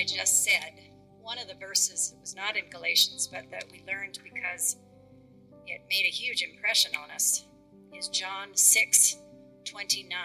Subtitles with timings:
[0.00, 0.80] I just said,
[1.20, 4.76] one of the verses that was not in Galatians, but that we learned because
[5.66, 7.44] it made a huge impression on us,
[7.94, 9.16] is John 6
[9.66, 10.16] 29.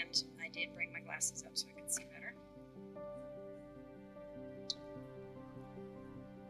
[0.00, 2.34] And I did bring my glasses up so I could see better.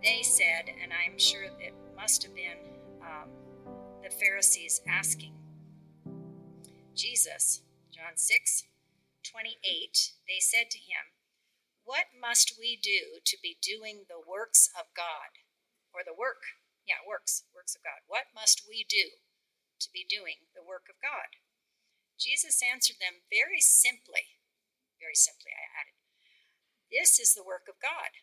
[0.05, 2.59] They said, and I'm sure it must have been
[3.03, 3.29] um,
[4.05, 5.33] the Pharisees asking
[6.95, 8.67] Jesus, John 6
[9.25, 11.11] 28, they said to him,
[11.85, 15.37] What must we do to be doing the works of God?
[15.93, 16.57] Or the work,
[16.89, 18.09] yeah, works, works of God.
[18.09, 19.21] What must we do
[19.79, 21.39] to be doing the work of God?
[22.17, 24.41] Jesus answered them very simply,
[24.97, 25.97] very simply, I added,
[26.89, 28.17] This is the work of God,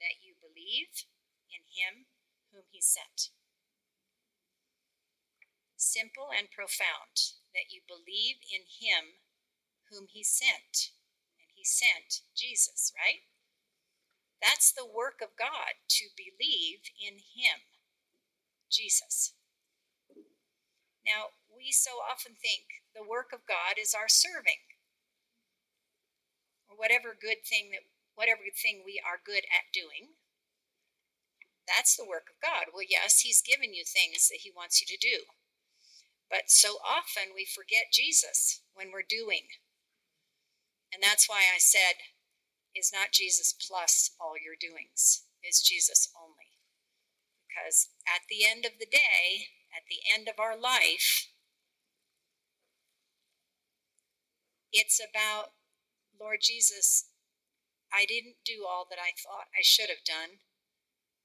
[0.00, 1.04] that you believe
[1.52, 2.08] in him
[2.50, 3.34] whom he sent.
[5.76, 9.20] Simple and profound, that you believe in him
[9.92, 10.93] whom he sent.
[11.64, 13.24] Sent Jesus, right?
[14.44, 17.64] That's the work of God, to believe in him,
[18.70, 19.32] Jesus.
[21.06, 24.68] Now, we so often think the work of God is our serving,
[26.68, 30.20] or whatever good thing that whatever thing we are good at doing.
[31.66, 32.70] That's the work of God.
[32.72, 35.24] Well, yes, He's given you things that He wants you to do.
[36.30, 39.48] But so often we forget Jesus when we're doing.
[40.94, 41.98] And that's why I said,
[42.74, 46.54] is not Jesus plus all your doings, is Jesus only.
[47.42, 51.26] Because at the end of the day, at the end of our life,
[54.72, 55.58] it's about,
[56.14, 57.10] Lord Jesus,
[57.92, 60.38] I didn't do all that I thought I should have done,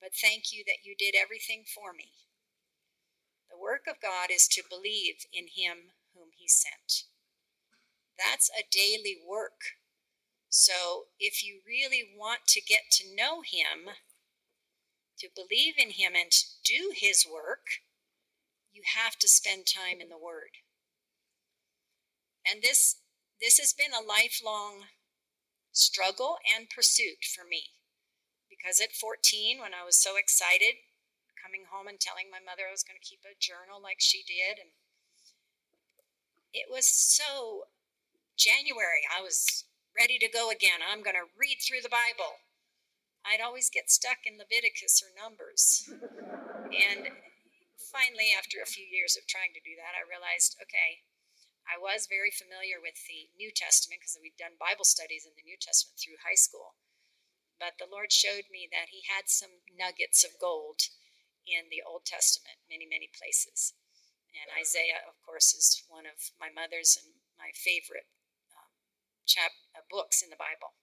[0.02, 2.14] but thank you that you did everything for me.
[3.52, 7.10] The work of God is to believe in him whom he sent.
[8.20, 9.80] That's a daily work.
[10.50, 13.96] So if you really want to get to know him,
[15.20, 17.80] to believe in him and to do his work,
[18.72, 20.60] you have to spend time in the word.
[22.46, 22.98] And this
[23.40, 24.92] this has been a lifelong
[25.72, 27.72] struggle and pursuit for me.
[28.50, 30.84] Because at 14, when I was so excited
[31.40, 34.28] coming home and telling my mother I was going to keep a journal like she
[34.28, 34.60] did.
[34.60, 34.76] And
[36.52, 37.72] it was so
[38.40, 39.04] January.
[39.12, 40.80] I was ready to go again.
[40.80, 42.40] I'm going to read through the Bible.
[43.28, 45.84] I'd always get stuck in Leviticus or Numbers.
[46.72, 47.12] and
[47.92, 51.04] finally, after a few years of trying to do that, I realized okay,
[51.68, 55.44] I was very familiar with the New Testament because we'd done Bible studies in the
[55.44, 56.80] New Testament through high school.
[57.60, 60.88] But the Lord showed me that He had some nuggets of gold
[61.44, 63.76] in the Old Testament, many, many places.
[64.32, 68.08] And Isaiah, of course, is one of my mother's and my favorite
[69.30, 70.74] chap- uh, books in the Bible.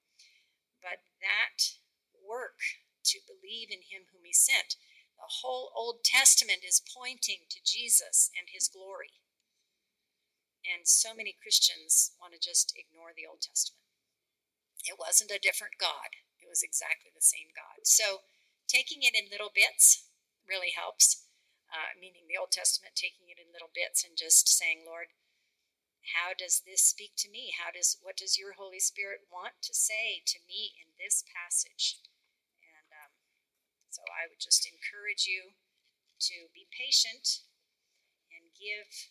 [0.78, 1.82] But that
[2.14, 2.62] work
[3.10, 4.78] to believe in him whom he sent,
[5.18, 9.18] the whole Old Testament is pointing to Jesus and his glory.
[10.62, 13.82] And so many Christians want to just ignore the Old Testament.
[14.86, 17.82] It wasn't a different God, it was exactly the same God.
[17.82, 18.22] So,
[18.66, 20.06] taking it in little bits,
[20.46, 21.26] really helps.
[21.66, 25.10] Uh, meaning the Old Testament, taking it in little bits and just saying, Lord,
[26.14, 27.50] how does this speak to me?
[27.58, 31.98] How does what does your Holy Spirit want to say to me in this passage?
[32.62, 33.12] And um,
[33.90, 35.58] so I would just encourage you
[36.30, 37.42] to be patient
[38.30, 39.10] and give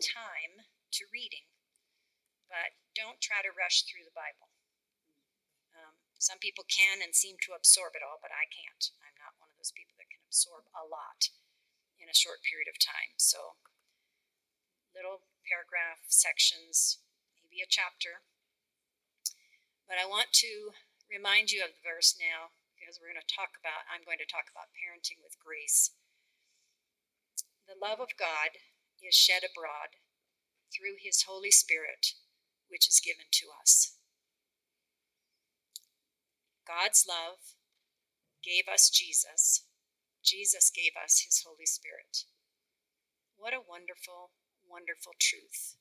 [0.00, 1.46] time to reading,
[2.48, 4.50] but don't try to rush through the Bible.
[5.76, 8.90] Um, some people can and seem to absorb it all, but I can't.
[9.04, 11.30] I'm not one of those people that can absorb a lot
[12.02, 13.14] in a short period of time.
[13.20, 13.60] So,
[14.90, 17.00] little paragraph sections,
[17.36, 18.24] maybe a chapter.
[19.88, 20.76] But I want to
[21.10, 24.28] remind you of the verse now because we're going to talk about, I'm going to
[24.28, 25.92] talk about parenting with grace.
[27.66, 28.60] The love of God
[29.02, 29.98] is shed abroad
[30.70, 32.14] through his Holy Spirit,
[32.70, 33.98] which is given to us.
[36.66, 37.58] God's love
[38.42, 39.66] gave us Jesus
[40.22, 42.28] Jesus gave us his Holy Spirit.
[43.36, 44.32] What a wonderful,
[44.70, 45.74] wonderful truth.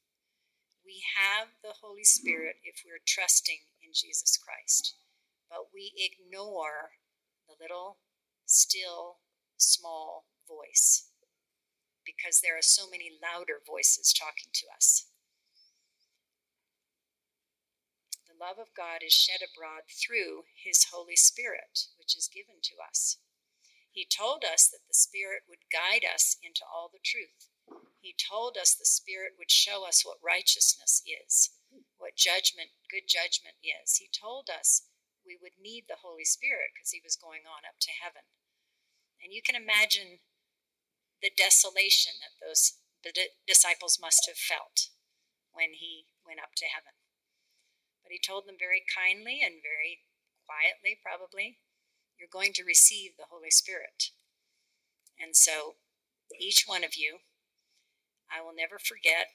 [0.84, 4.98] We have the Holy Spirit if we're trusting in Jesus Christ,
[5.50, 6.98] but we ignore
[7.46, 7.98] the little,
[8.46, 9.22] still,
[9.58, 11.10] small voice
[12.02, 15.06] because there are so many louder voices talking to us.
[18.26, 22.76] The love of God is shed abroad through His Holy Spirit, which is given to
[22.82, 23.18] us.
[23.92, 27.50] He told us that the Spirit would guide us into all the truth.
[28.00, 31.52] He told us the Spirit would show us what righteousness is,
[32.00, 34.00] what judgment, good judgment is.
[34.00, 34.88] He told us
[35.28, 38.24] we would need the Holy Spirit because he was going on up to heaven.
[39.20, 40.24] And you can imagine
[41.20, 42.80] the desolation that those
[43.44, 44.88] disciples must have felt
[45.52, 46.96] when he went up to heaven.
[48.00, 50.08] But he told them very kindly and very
[50.48, 51.60] quietly, probably,
[52.18, 54.16] you're going to receive the Holy Spirit.
[55.20, 55.76] And so,
[56.40, 57.20] each one of you,
[58.30, 59.34] I will never forget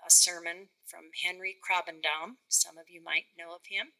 [0.00, 2.40] a sermon from Henry Krabbendam.
[2.48, 3.92] Some of you might know of him.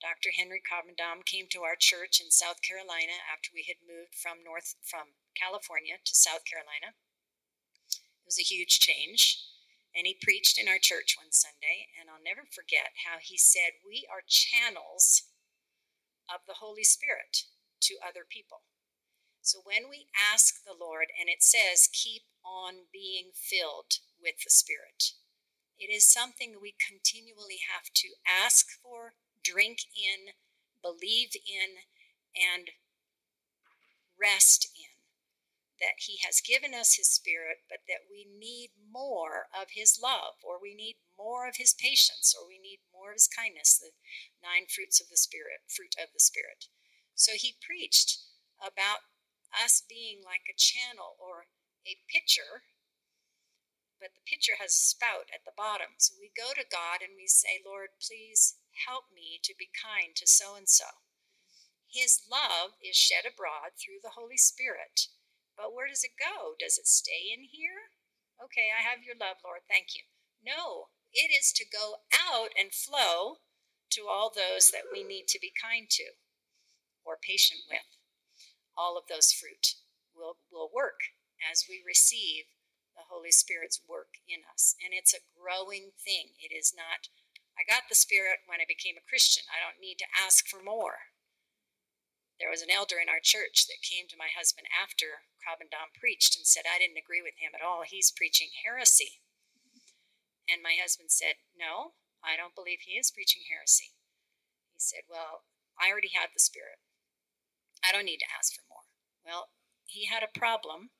[0.00, 0.30] Dr.
[0.36, 4.74] Henry Krabbendam came to our church in South Carolina after we had moved from North
[4.82, 6.94] from California to South Carolina.
[7.90, 9.42] It was a huge change.
[9.94, 13.78] And he preached in our church one Sunday, and I'll never forget how he said,
[13.86, 15.30] We are channels
[16.26, 17.46] of the Holy Spirit
[17.86, 18.66] to other people.
[19.44, 24.48] So when we ask the Lord, and it says, keep on being filled with the
[24.48, 25.12] Spirit,
[25.76, 30.32] it is something we continually have to ask for, drink in,
[30.80, 31.84] believe in,
[32.32, 32.72] and
[34.16, 34.96] rest in
[35.76, 40.40] that He has given us His Spirit, but that we need more of His love,
[40.40, 43.92] or we need more of His patience, or we need more of His kindness, the
[44.40, 46.72] nine fruits of the Spirit, fruit of the Spirit.
[47.12, 48.24] So He preached
[48.56, 49.04] about
[49.54, 51.50] us being like a channel or
[51.86, 52.66] a pitcher,
[54.00, 55.96] but the pitcher has a spout at the bottom.
[55.98, 58.58] So we go to God and we say, Lord, please
[58.88, 61.04] help me to be kind to so and so.
[61.86, 65.14] His love is shed abroad through the Holy Spirit
[65.56, 66.54] but where does it go?
[66.58, 67.94] Does it stay in here?
[68.42, 69.62] Okay, I have your love, Lord.
[69.68, 70.02] Thank you.
[70.42, 73.38] No, it is to go out and flow
[73.90, 76.18] to all those that we need to be kind to
[77.04, 77.86] or patient with.
[78.76, 79.78] All of those fruit
[80.14, 82.50] will, will work as we receive
[82.94, 84.74] the Holy Spirit's work in us.
[84.78, 86.38] And it's a growing thing.
[86.38, 87.10] It is not,
[87.58, 89.46] I got the Spirit when I became a Christian.
[89.50, 91.14] I don't need to ask for more.
[92.38, 96.34] There was an elder in our church that came to my husband after Krabbendam preached
[96.34, 97.86] and said, I didn't agree with him at all.
[97.86, 99.22] He's preaching heresy.
[100.50, 103.94] And my husband said, No, I don't believe he is preaching heresy.
[104.74, 105.46] He said, Well,
[105.78, 106.82] I already have the Spirit.
[107.84, 108.88] I don't need to ask for more.
[109.24, 109.48] Well,
[109.84, 110.90] he had a problem.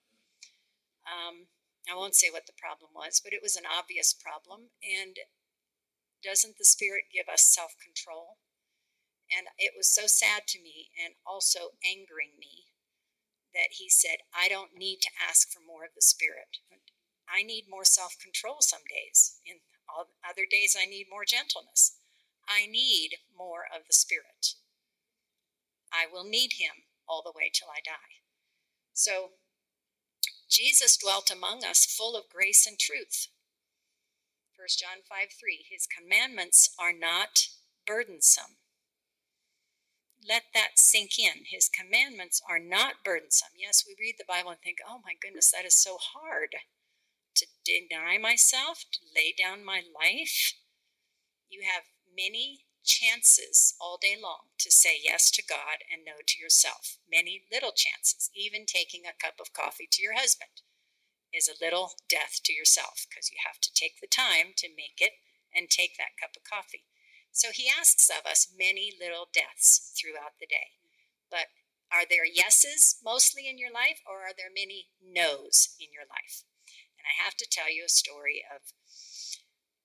[1.09, 1.49] Um,
[1.91, 4.73] I won't say what the problem was, but it was an obvious problem.
[4.85, 5.17] And
[6.23, 8.39] doesn't the Spirit give us self control?
[9.33, 12.69] And it was so sad to me and also angering me
[13.55, 16.61] that he said, I don't need to ask for more of the Spirit.
[17.29, 19.41] I need more self control some days.
[19.47, 19.61] In
[20.29, 21.97] other days, I need more gentleness.
[22.49, 24.57] I need more of the Spirit.
[25.95, 28.25] I will need him all the way till I die.
[28.93, 29.31] So,
[30.51, 33.29] Jesus dwelt among us full of grace and truth.
[34.57, 37.49] 1 John 5 3 His commandments are not
[37.87, 38.57] burdensome
[40.29, 41.45] let that sink in.
[41.47, 43.51] His commandments are not burdensome.
[43.57, 46.57] Yes, we read the Bible and think, oh my goodness, that is so hard
[47.37, 50.55] to deny myself, to lay down my life.
[51.51, 51.85] You have
[52.17, 56.99] many chances all day long to say yes to God and no to yourself.
[57.11, 58.31] Many little chances.
[58.35, 60.63] Even taking a cup of coffee to your husband
[61.33, 65.01] is a little death to yourself because you have to take the time to make
[65.01, 65.19] it
[65.55, 66.85] and take that cup of coffee.
[67.33, 70.79] So he asks of us many little deaths throughout the day.
[71.31, 71.51] But
[71.91, 76.47] are there yeses mostly in your life, or are there many no's in your life?
[76.99, 78.71] And I have to tell you a story of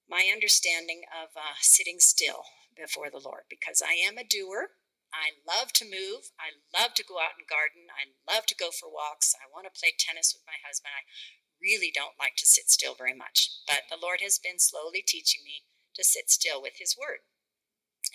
[0.09, 2.45] my understanding of uh, sitting still
[2.79, 4.75] before the Lord because I am a doer.
[5.09, 6.31] I love to move.
[6.38, 7.89] I love to go out and garden.
[7.89, 9.33] I love to go for walks.
[9.33, 10.93] I want to play tennis with my husband.
[10.93, 11.09] I
[11.57, 15.41] really don't like to sit still very much, but the Lord has been slowly teaching
[15.43, 15.65] me
[15.98, 17.25] to sit still with His Word.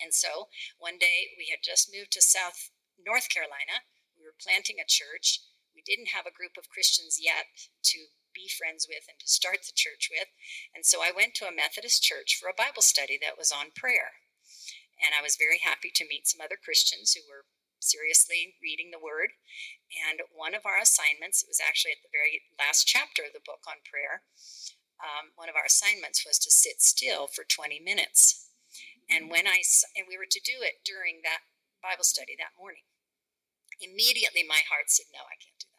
[0.01, 3.85] And so one day we had just moved to South North Carolina.
[4.17, 5.43] We were planting a church.
[5.75, 7.51] We didn't have a group of Christians yet
[7.91, 10.27] to be friends with and to start the church with.
[10.73, 13.75] And so I went to a Methodist church for a Bible study that was on
[13.75, 14.24] prayer.
[15.05, 17.45] And I was very happy to meet some other Christians who were
[17.77, 19.37] seriously reading the Word.
[19.93, 23.45] And one of our assignments, it was actually at the very last chapter of the
[23.45, 24.25] book on prayer,
[24.97, 28.45] um, one of our assignments was to sit still for 20 minutes
[29.09, 29.61] and when I
[29.95, 31.45] and we were to do it during that
[31.81, 32.85] Bible study that morning,
[33.79, 35.74] immediately my heart said, "No, I can't do that."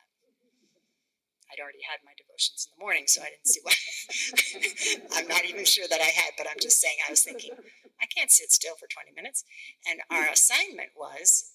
[1.52, 3.76] I'd already had my devotions in the morning, so I didn't see why.
[5.18, 7.52] I'm not even sure that I had, but I'm just saying I was thinking,
[8.02, 9.44] I can't sit still for 20 minutes.
[9.88, 11.52] And our assignment was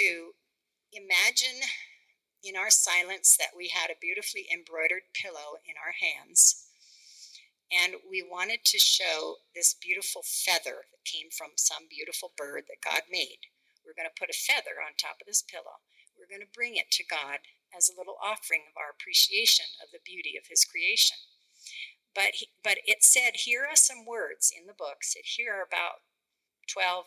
[0.00, 0.32] to
[0.92, 1.60] imagine
[2.44, 6.56] in our silence that we had a beautifully embroidered pillow in our hands
[7.72, 12.80] And we wanted to show this beautiful feather that came from some beautiful bird that
[12.84, 13.52] God made.
[13.84, 15.84] We're going to put a feather on top of this pillow.
[16.16, 17.44] We're going to bring it to God
[17.76, 21.16] as a little offering of our appreciation of the beauty of His creation.
[22.14, 25.04] But, he, but it said, here are some words in the book.
[25.04, 26.02] Said, here are about
[26.66, 27.06] 12,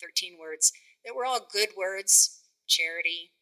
[0.00, 0.72] 13 words
[1.04, 3.32] that were all good words charity,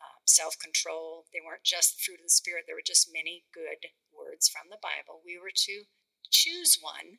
[0.00, 1.26] um, self control.
[1.32, 4.70] They weren't just the fruit of the Spirit, there were just many good words from
[4.70, 5.20] the Bible.
[5.24, 5.90] We were to
[6.30, 7.18] choose one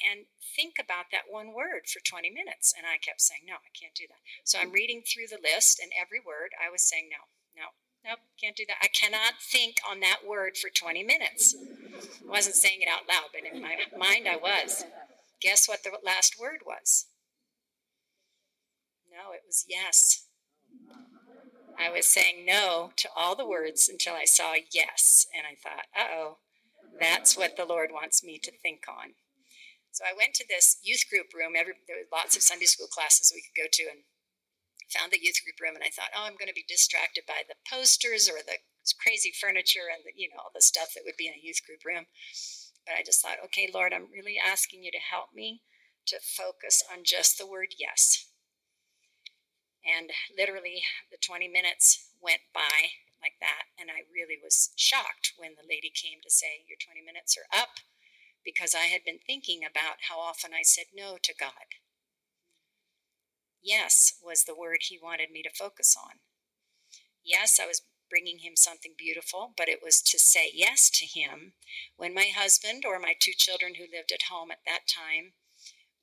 [0.00, 0.24] and
[0.56, 2.72] think about that one word for 20 minutes.
[2.72, 4.24] And I kept saying, no, I can't do that.
[4.48, 7.28] So I'm reading through the list, and every word I was saying, no,
[8.04, 8.76] nope, can't do that.
[8.82, 11.54] I cannot think on that word for 20 minutes.
[12.26, 14.84] I wasn't saying it out loud, but in my mind I was.
[15.40, 17.06] Guess what the last word was?
[19.10, 20.26] No, it was yes.
[21.78, 25.26] I was saying no to all the words until I saw yes.
[25.34, 26.38] And I thought, uh oh,
[27.00, 29.14] that's what the Lord wants me to think on.
[29.92, 31.54] So I went to this youth group room.
[31.58, 34.00] Every, there were lots of Sunday school classes we could go to, and
[34.92, 35.78] found the youth group room.
[35.78, 38.58] And I thought, oh, I'm going to be distracted by the posters or the
[38.98, 41.62] crazy furniture and the, you know all the stuff that would be in a youth
[41.64, 42.10] group room.
[42.86, 45.62] But I just thought, okay, Lord, I'm really asking you to help me
[46.06, 48.26] to focus on just the word yes.
[49.84, 53.68] And literally, the 20 minutes went by like that.
[53.76, 57.48] And I really was shocked when the lady came to say, Your 20 minutes are
[57.52, 57.80] up,
[58.44, 61.79] because I had been thinking about how often I said no to God.
[63.62, 66.20] Yes was the word he wanted me to focus on.
[67.22, 71.52] Yes, I was bringing him something beautiful, but it was to say yes to him
[71.96, 75.32] when my husband or my two children who lived at home at that time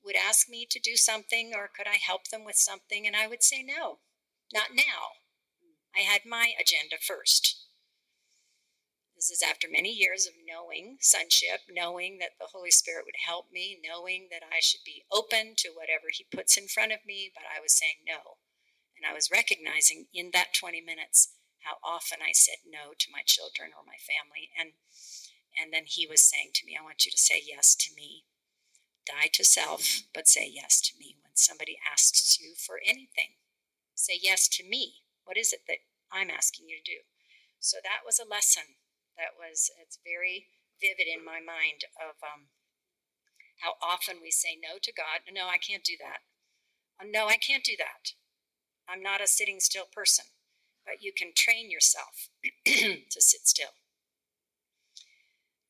[0.03, 3.27] would ask me to do something or could I help them with something, and I
[3.27, 3.99] would say no,
[4.53, 5.19] not now.
[5.95, 7.66] I had my agenda first.
[9.17, 13.51] This is after many years of knowing sonship, knowing that the Holy Spirit would help
[13.51, 17.33] me, knowing that I should be open to whatever He puts in front of me,
[17.33, 18.37] but I was saying no.
[18.95, 21.33] And I was recognizing in that 20 minutes
[21.65, 24.53] how often I said no to my children or my family.
[24.53, 24.77] And,
[25.57, 28.25] and then He was saying to me, I want you to say yes to me.
[29.07, 33.41] Die to self, but say yes to me when somebody asks you for anything.
[33.95, 35.01] Say yes to me.
[35.25, 35.81] What is it that
[36.13, 37.01] I'm asking you to do?
[37.59, 38.77] So that was a lesson
[39.17, 40.47] that was, it's very
[40.81, 42.53] vivid in my mind of um,
[43.61, 45.25] how often we say no to God.
[45.33, 46.21] No, I can't do that.
[47.01, 48.13] Uh, no, I can't do that.
[48.87, 50.25] I'm not a sitting still person.
[50.85, 52.29] But you can train yourself
[52.65, 53.75] to sit still.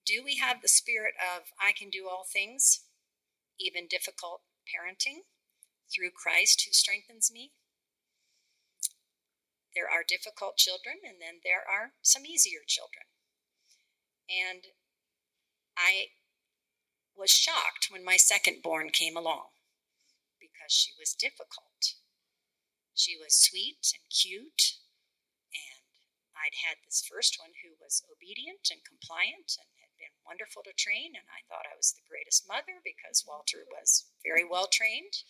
[0.06, 2.82] Do we have the spirit of I can do all things?
[3.60, 5.25] even difficult parenting
[5.94, 7.51] through Christ who strengthens me.
[9.75, 13.06] There are difficult children, and then there are some easier children.
[14.27, 14.75] And
[15.77, 16.12] I
[17.15, 19.55] was shocked when my second born came along
[20.39, 21.98] because she was difficult.
[22.93, 24.77] She was sweet and cute,
[25.53, 25.86] and
[26.36, 30.74] I'd had this first one who was obedient and compliant and had been wonderful to
[30.74, 35.25] train, and I thought I was the greatest mother because Walter was very well trained.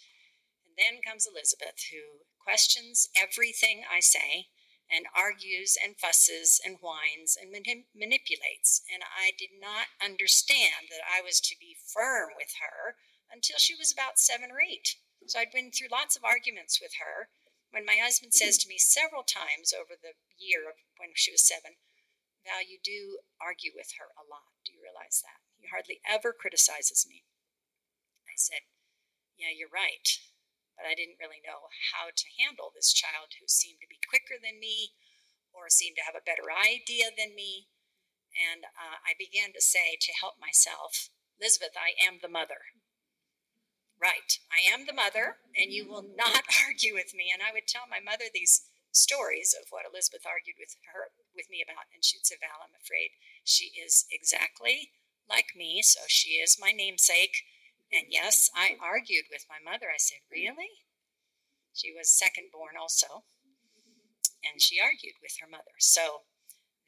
[0.64, 4.48] And then comes Elizabeth, who questions everything I say
[4.88, 8.82] and argues and fusses and whines and manip- manipulates.
[8.88, 12.96] And I did not understand that I was to be firm with her
[13.32, 14.96] until she was about seven or eight.
[15.28, 17.28] So I'd been through lots of arguments with her.
[17.76, 21.44] When my husband says to me several times over the year of when she was
[21.44, 21.76] seven,
[22.48, 24.56] Val, you do argue with her a lot.
[24.64, 25.44] Do you realize that?
[25.60, 27.28] He hardly ever criticizes me.
[28.24, 28.64] I said,
[29.36, 30.08] Yeah, you're right.
[30.78, 34.38] But I didn't really know how to handle this child who seemed to be quicker
[34.38, 34.94] than me
[35.50, 37.68] or seemed to have a better idea than me.
[38.38, 41.10] And uh, I began to say to help myself,
[41.42, 42.78] Elizabeth, I am the mother.
[43.98, 47.34] Right, I am the mother, and you will not argue with me.
[47.34, 51.50] And I would tell my mother these stories of what Elizabeth argued with her with
[51.50, 54.94] me about, and she'd say, Val, I'm afraid she is exactly
[55.30, 57.46] like me, so she is my namesake.
[57.92, 59.88] And yes, I argued with my mother.
[59.88, 60.84] I said, Really?
[61.74, 63.24] She was second born also,
[64.42, 65.78] and she argued with her mother.
[65.78, 66.26] So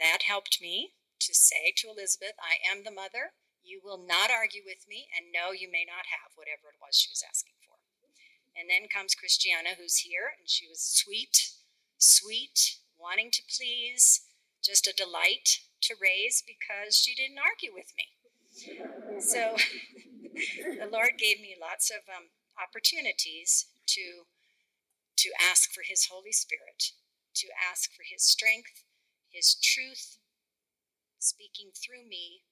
[0.02, 3.38] that helped me to say to Elizabeth, I am the mother.
[3.62, 6.98] You will not argue with me, and no, you may not have whatever it was
[6.98, 7.78] she was asking for.
[8.58, 11.60] And then comes Christiana, who's here, and she was sweet
[12.00, 14.22] sweet, wanting to please,
[14.64, 19.20] just a delight to raise because she didn't argue with me.
[19.20, 19.56] So
[20.80, 24.26] the Lord gave me lots of um, opportunities to
[25.18, 26.96] to ask for His Holy Spirit,
[27.36, 28.88] to ask for His strength,
[29.30, 30.18] His truth,
[31.20, 32.44] speaking through me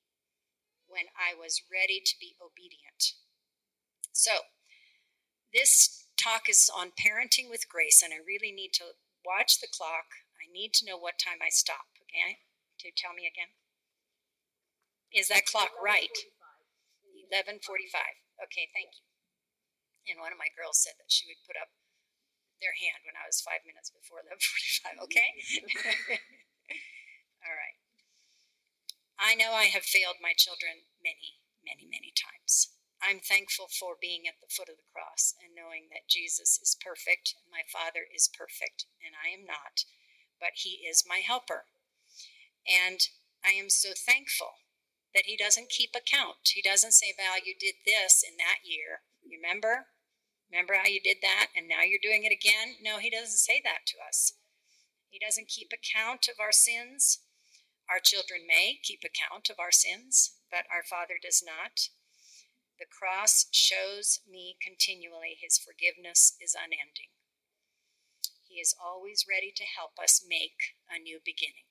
[0.88, 3.15] when I was ready to be obedient.
[4.12, 4.51] So,
[5.53, 10.27] this talk is on parenting with grace, and I really need to watch the clock.
[10.36, 11.88] I need to know what time I stop.
[12.03, 12.39] Okay?
[12.79, 13.51] To tell me again.
[15.13, 16.12] Is that clock right?
[17.31, 17.62] 11:45.
[18.43, 19.05] Okay, thank you.
[20.07, 21.75] And one of my girls said that she would put up
[22.63, 25.03] their hand when I was five minutes before 11:45.
[25.05, 25.29] Okay.
[27.46, 27.77] All right.
[29.17, 32.74] I know I have failed my children many, many, many times.
[33.01, 36.77] I'm thankful for being at the foot of the cross and knowing that Jesus is
[36.81, 39.86] perfect, my Father is perfect, and I am not,
[40.41, 41.69] but He is my helper.
[42.65, 43.00] And
[43.46, 44.65] I am so thankful
[45.17, 46.53] that He doesn't keep account.
[46.53, 49.01] He doesn't say, Val, you did this in that year.
[49.25, 49.89] You remember?
[50.53, 52.77] Remember how you did that and now you're doing it again?
[52.77, 54.38] No, He doesn't say that to us.
[55.09, 57.25] He doesn't keep account of our sins.
[57.89, 61.89] Our children may keep account of our sins, but our Father does not.
[62.77, 67.09] The cross shows me continually his forgiveness is unending.
[68.45, 71.65] He is always ready to help us make a new beginning.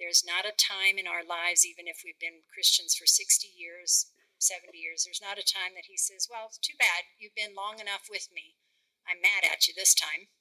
[0.00, 4.08] There's not a time in our lives, even if we've been Christians for 60 years,
[4.40, 7.04] 70 years, there's not a time that he says, Well, it's too bad.
[7.20, 8.56] You've been long enough with me.
[9.04, 10.32] I'm mad at you this time.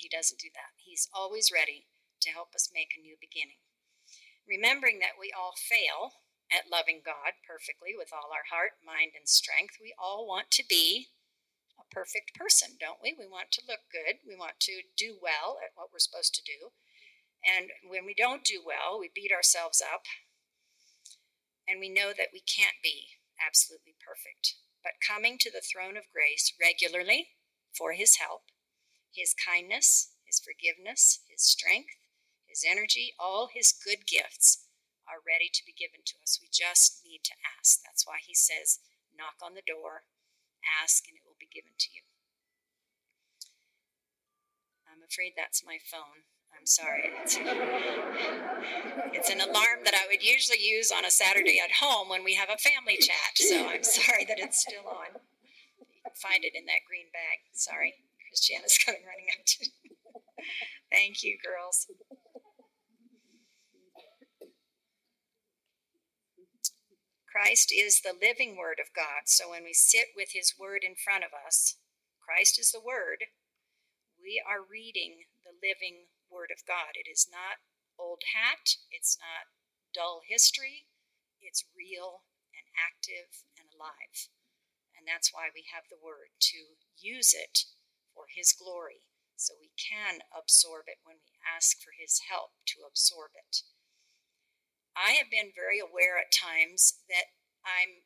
[0.00, 0.72] He doesn't do that.
[0.80, 1.84] He's always ready
[2.24, 3.60] to help us make a new beginning.
[4.48, 9.30] Remembering that we all fail, at loving God perfectly with all our heart, mind, and
[9.30, 9.78] strength.
[9.78, 11.14] We all want to be
[11.78, 13.14] a perfect person, don't we?
[13.14, 14.18] We want to look good.
[14.26, 16.74] We want to do well at what we're supposed to do.
[17.40, 20.04] And when we don't do well, we beat ourselves up.
[21.66, 24.58] And we know that we can't be absolutely perfect.
[24.82, 27.36] But coming to the throne of grace regularly
[27.72, 28.48] for his help,
[29.12, 31.96] his kindness, his forgiveness, his strength,
[32.46, 34.66] his energy, all his good gifts
[35.06, 36.38] are ready to be given to us.
[36.42, 37.82] We just need to ask.
[37.82, 40.06] That's why he says, knock on the door,
[40.62, 42.02] ask, and it will be given to you.
[44.86, 46.26] I'm afraid that's my phone.
[46.56, 47.10] I'm sorry.
[47.22, 47.38] It's,
[49.12, 52.34] it's, an alarm that I would usually use on a Saturday at home when we
[52.34, 53.36] have a family chat.
[53.36, 55.20] So I'm sorry that it's still on.
[55.78, 57.38] You can find it in that green bag.
[57.52, 57.94] Sorry.
[58.28, 59.70] Christiana's coming running up to.
[60.92, 61.86] Thank you, girls.
[67.30, 69.26] Christ is the living Word of God.
[69.26, 71.78] So when we sit with His Word in front of us,
[72.20, 73.30] Christ is the Word,
[74.18, 76.94] we are reading the living Word of God.
[76.94, 77.60] It is not
[77.98, 79.50] old hat, it's not
[79.92, 80.86] dull history,
[81.42, 84.30] it's real and active and alive.
[84.96, 87.66] And that's why we have the Word to use it
[88.14, 89.04] for His glory,
[89.36, 93.66] so we can absorb it when we ask for His help to absorb it.
[94.96, 97.32] I have been very aware at times that
[97.64, 98.04] I'm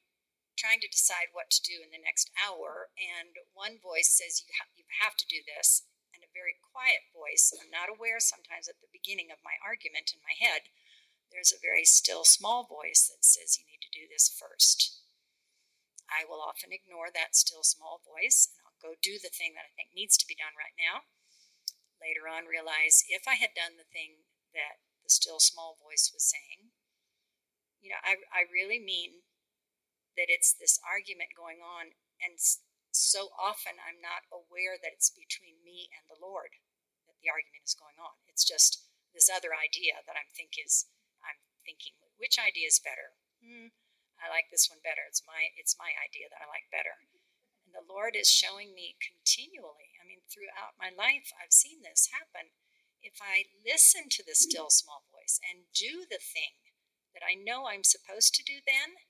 [0.55, 4.55] trying to decide what to do in the next hour, and one voice says, You,
[4.55, 5.83] ha- you have to do this.
[6.75, 10.75] Quiet voice, I'm not aware sometimes at the beginning of my argument in my head,
[11.31, 14.99] there's a very still small voice that says, You need to do this first.
[16.11, 19.71] I will often ignore that still small voice and I'll go do the thing that
[19.71, 21.07] I think needs to be done right now.
[22.03, 26.27] Later on, realize if I had done the thing that the still small voice was
[26.27, 26.75] saying,
[27.79, 29.23] you know, I, I really mean
[30.19, 32.35] that it's this argument going on, and
[32.91, 36.57] so often I'm not aware that it's between me and the Lord
[37.25, 38.21] the argument is going on.
[38.29, 38.85] It's just
[39.17, 40.93] this other idea that I'm think is
[41.25, 43.17] I'm thinking which idea is better.
[43.41, 43.73] Hmm,
[44.21, 45.09] I like this one better.
[45.09, 47.01] It's my it's my idea that I like better.
[47.65, 49.97] And the Lord is showing me continually.
[49.97, 52.53] I mean, throughout my life, I've seen this happen.
[53.01, 56.61] If I listen to the still small voice and do the thing
[57.17, 59.01] that I know I'm supposed to do then,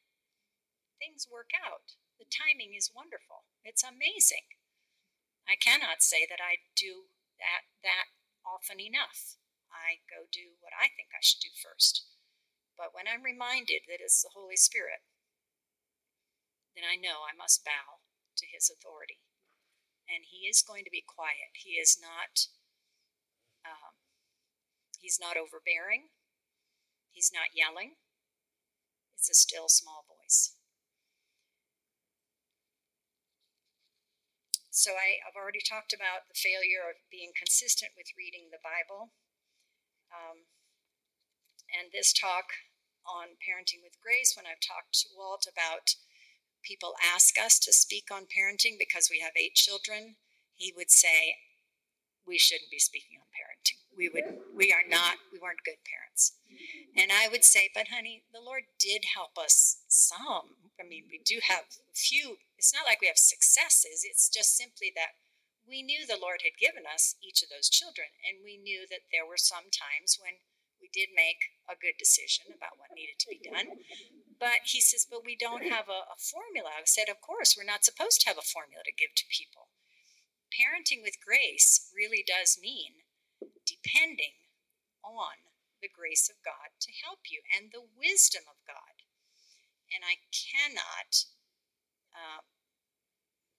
[0.98, 1.98] things work out.
[2.18, 3.50] The timing is wonderful.
[3.66, 4.54] It's amazing.
[5.46, 8.10] I cannot say that I do that that
[8.42, 9.38] often enough.
[9.70, 12.08] I go do what I think I should do first.
[12.74, 15.06] But when I'm reminded that it's the Holy Spirit,
[16.74, 18.02] then I know I must bow
[18.40, 19.22] to his authority.
[20.10, 21.54] And he is going to be quiet.
[21.54, 22.50] He is not
[23.64, 23.94] um,
[24.98, 26.10] he's not overbearing.
[27.14, 27.94] He's not yelling,
[29.24, 30.56] it's a still small voice.
[34.74, 39.14] So I, have already talked about the failure of being consistent with reading the Bible.
[40.10, 40.50] Um,
[41.70, 42.58] and this talk
[43.06, 45.94] on parenting with grace, when I've talked to Walt about
[46.66, 50.18] people ask us to speak on parenting because we have eight children,
[50.58, 51.38] he would say,
[52.26, 53.22] We shouldn't be speaking
[53.96, 56.34] we would we are not we weren't good parents.
[56.96, 60.70] And i would say but honey the lord did help us some.
[60.78, 64.92] I mean we do have few it's not like we have successes it's just simply
[64.94, 65.18] that
[65.66, 69.08] we knew the lord had given us each of those children and we knew that
[69.12, 70.42] there were some times when
[70.84, 73.80] we did make a good decision about what needed to be done.
[74.36, 76.76] But he says but we don't have a, a formula.
[76.76, 79.72] I said of course we're not supposed to have a formula to give to people.
[80.52, 83.03] Parenting with grace really does mean
[83.84, 84.40] depending
[85.04, 85.36] on
[85.84, 89.04] the grace of God to help you and the wisdom of God.
[89.92, 91.28] And I cannot,
[92.16, 92.40] uh,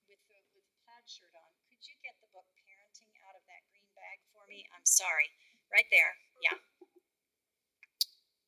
[0.10, 3.46] with the with the plaid shirt on, could you get the book Parenting out of
[3.46, 4.66] that green bag for me?
[4.74, 5.30] I'm sorry.
[5.70, 6.18] Right there.
[6.42, 6.58] Yeah.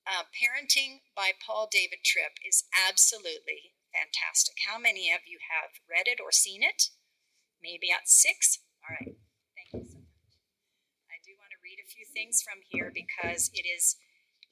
[0.10, 4.58] Uh, Parenting by Paul David Tripp is absolutely fantastic.
[4.66, 6.90] How many of you have read it or seen it?
[7.62, 8.60] Maybe at six?
[8.82, 9.18] All right
[11.68, 13.96] read a few things from here because it is,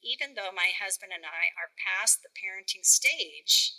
[0.06, 3.74] even though my husband and I are past the parenting stage,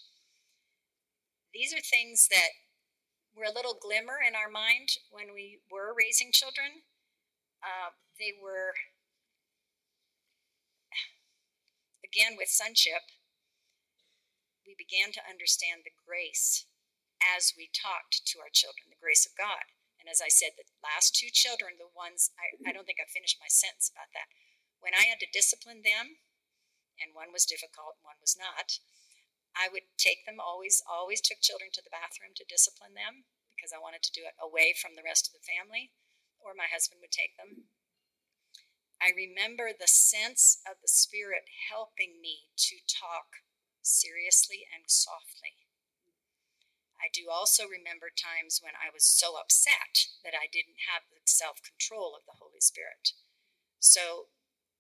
[1.55, 2.59] these are things that
[3.39, 6.83] were a little glimmer in our mind when we were raising children.
[7.63, 8.75] Uh, they were,
[12.03, 13.07] again, with sonship,
[14.67, 16.67] we began to understand the grace
[17.23, 19.76] as we talked to our children, the grace of God.
[20.07, 23.11] And as I said, the last two children, the ones, I, I don't think I
[23.11, 24.31] finished my sentence about that.
[24.79, 26.23] When I had to discipline them,
[27.03, 28.79] and one was difficult, one was not,
[29.59, 33.75] I would take them always, always took children to the bathroom to discipline them because
[33.75, 35.91] I wanted to do it away from the rest of the family,
[36.39, 37.67] or my husband would take them.
[39.03, 43.43] I remember the sense of the Spirit helping me to talk
[43.83, 45.66] seriously and softly.
[47.17, 51.65] Do also remember times when I was so upset that I didn't have the self
[51.65, 53.17] control of the Holy Spirit.
[53.81, 54.29] So,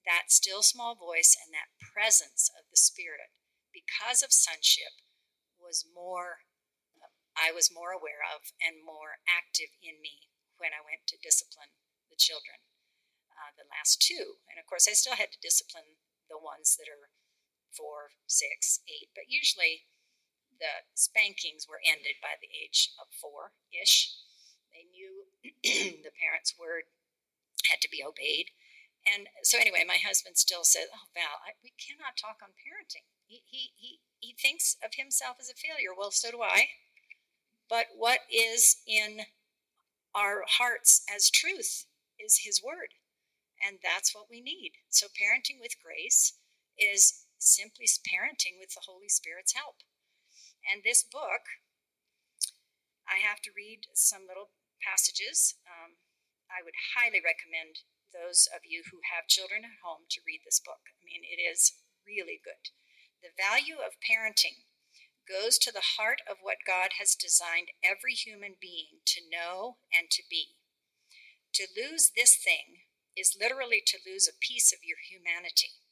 [0.04, 3.32] that still small voice and that presence of the Spirit,
[3.72, 5.00] because of sonship,
[5.56, 6.44] was more,
[7.32, 10.28] I was more aware of and more active in me
[10.60, 11.72] when I went to discipline
[12.12, 12.60] the children.
[13.32, 14.44] Uh, the last two.
[14.44, 15.96] And of course, I still had to discipline
[16.28, 17.08] the ones that are
[17.72, 19.88] four, six, eight, but usually
[20.58, 24.14] the spankings were ended by the age of four ish.
[24.72, 25.30] They knew
[26.04, 26.90] the parents' word
[27.70, 28.52] had to be obeyed.
[29.06, 33.06] And so, anyway, my husband still says, Oh, Val, I, we cannot talk on parenting.
[33.26, 35.94] He, he, he, he thinks of himself as a failure.
[35.96, 36.66] Well, so do I.
[37.68, 39.26] But what is in
[40.16, 41.84] our hearts as truth
[42.18, 42.96] is His Word.
[43.60, 44.72] And that's what we need.
[44.88, 46.38] So, parenting with grace
[46.78, 49.76] is simply parenting with the Holy Spirit's help.
[50.66, 51.46] And this book,
[53.06, 54.50] I have to read some little
[54.82, 55.54] passages.
[55.62, 56.02] Um,
[56.50, 60.62] I would highly recommend those of you who have children at home to read this
[60.62, 60.82] book.
[60.98, 62.74] I mean, it is really good.
[63.22, 64.66] The value of parenting
[65.26, 70.06] goes to the heart of what God has designed every human being to know and
[70.14, 70.54] to be.
[71.58, 75.82] To lose this thing is literally to lose a piece of your humanity.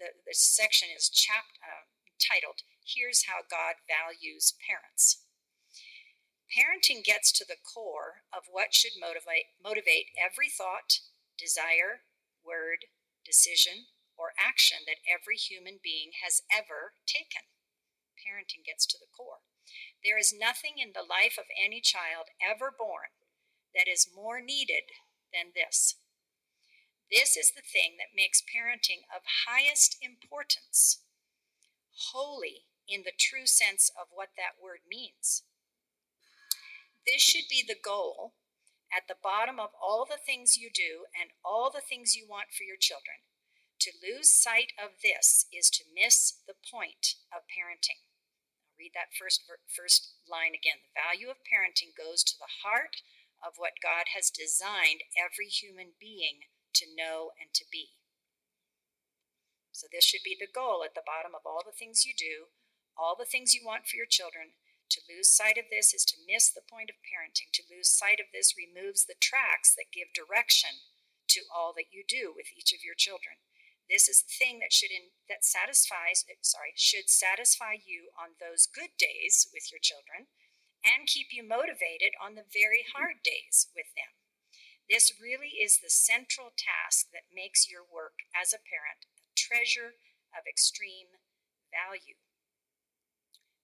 [0.00, 1.86] The, the section is chap, uh,
[2.18, 5.24] titled Here's How God Values Parents.
[6.52, 11.00] Parenting gets to the core of what should motivate, motivate every thought,
[11.40, 12.04] desire,
[12.44, 12.84] word,
[13.24, 13.88] decision,
[14.20, 17.48] or action that every human being has ever taken.
[18.20, 19.40] Parenting gets to the core.
[20.04, 23.16] There is nothing in the life of any child ever born
[23.72, 24.92] that is more needed
[25.32, 25.96] than this.
[27.08, 31.00] This is the thing that makes parenting of highest importance,
[32.12, 35.42] holy in the true sense of what that word means.
[37.06, 38.34] This should be the goal
[38.94, 42.54] at the bottom of all the things you do and all the things you want
[42.54, 43.26] for your children.
[43.84, 48.06] To lose sight of this is to miss the point of parenting.
[48.70, 50.80] I'll read that first, first line again.
[50.80, 53.02] The value of parenting goes to the heart
[53.44, 56.48] of what God has designed every human being
[56.80, 57.98] to know and to be.
[59.74, 62.54] So, this should be the goal at the bottom of all the things you do
[62.96, 64.54] all the things you want for your children.
[64.90, 67.50] To lose sight of this is to miss the point of parenting.
[67.58, 70.86] To lose sight of this removes the tracks that give direction
[71.34, 73.42] to all that you do with each of your children.
[73.88, 78.40] This is the thing that should in, that satisfies eh, sorry should satisfy you on
[78.40, 80.32] those good days with your children
[80.84, 84.16] and keep you motivated on the very hard days with them.
[84.88, 89.96] This really is the central task that makes your work as a parent a treasure
[90.36, 91.16] of extreme
[91.72, 92.20] value.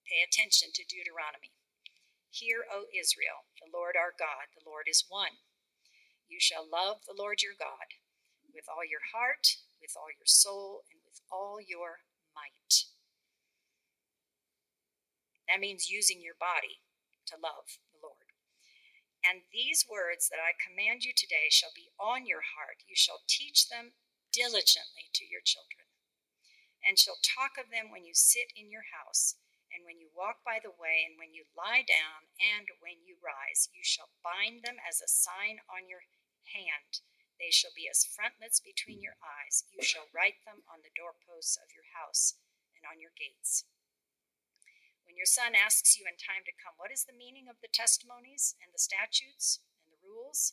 [0.06, 1.54] Pay attention to Deuteronomy.
[2.30, 5.42] Hear, O Israel, the Lord our God, the Lord is one.
[6.30, 7.98] You shall love the Lord your God
[8.54, 12.86] with all your heart, with all your soul, and with all your might.
[15.50, 16.78] That means using your body
[17.26, 18.30] to love the Lord.
[19.26, 22.86] And these words that I command you today shall be on your heart.
[22.86, 23.98] You shall teach them
[24.32, 25.90] diligently to your children,
[26.86, 29.34] and shall talk of them when you sit in your house,
[29.70, 33.16] and when you walk by the way, and when you lie down, and when you
[33.22, 33.70] rise.
[33.70, 36.04] You shall bind them as a sign on your
[36.50, 37.02] hand.
[37.38, 39.64] They shall be as frontlets between your eyes.
[39.72, 42.36] You shall write them on the doorposts of your house
[42.76, 43.64] and on your gates.
[45.08, 47.72] When your son asks you in time to come, What is the meaning of the
[47.72, 50.52] testimonies and the statutes and the rules?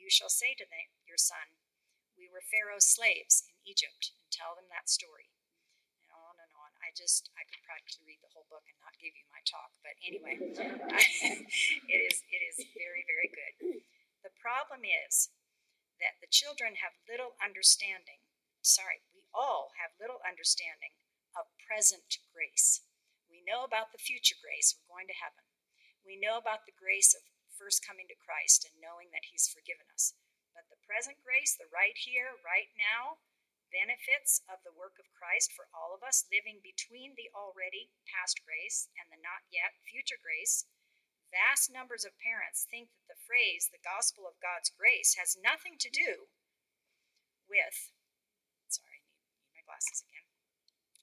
[0.00, 1.60] You shall say to them, your son,
[2.16, 5.28] We were Pharaoh's slaves in Egypt, and tell them that story.
[6.00, 6.79] And on and on.
[6.90, 9.70] I just, I could practically read the whole book and not give you my talk,
[9.78, 10.34] but anyway,
[11.86, 13.86] it is, it is very, very good.
[14.26, 15.30] The problem is
[16.02, 18.26] that the children have little understanding.
[18.58, 20.98] Sorry, we all have little understanding
[21.30, 22.82] of present grace.
[23.30, 25.46] We know about the future grace, we're going to heaven.
[26.02, 27.22] We know about the grace of
[27.54, 30.18] first coming to Christ and knowing that He's forgiven us.
[30.58, 33.22] But the present grace, the right here, right now,
[33.72, 38.42] benefits of the work of Christ for all of us, living between the already past
[38.42, 40.66] grace and the not yet future grace.
[41.30, 45.78] Vast numbers of parents think that the phrase, the gospel of God's grace, has nothing
[45.78, 46.28] to do
[47.46, 47.94] with,
[48.66, 50.26] sorry, I need, my glasses again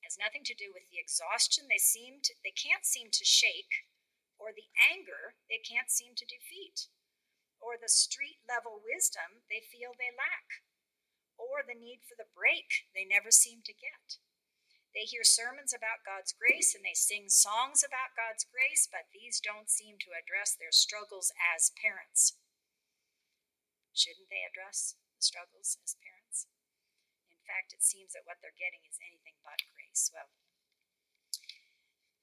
[0.07, 3.83] has nothing to do with the exhaustion they seem to, they can't seem to shake
[4.39, 6.87] or the anger they can't seem to defeat
[7.59, 10.63] or the street level wisdom they feel they lack
[11.37, 14.17] or the need for the break they never seem to get
[14.97, 19.37] they hear sermons about God's grace and they sing songs about God's grace, but these
[19.37, 22.33] don't seem to address their struggles as parents.
[23.93, 26.49] Shouldn't they address the struggles as parents?
[27.29, 30.09] In fact, it seems that what they're getting is anything but grace.
[30.09, 30.33] Well,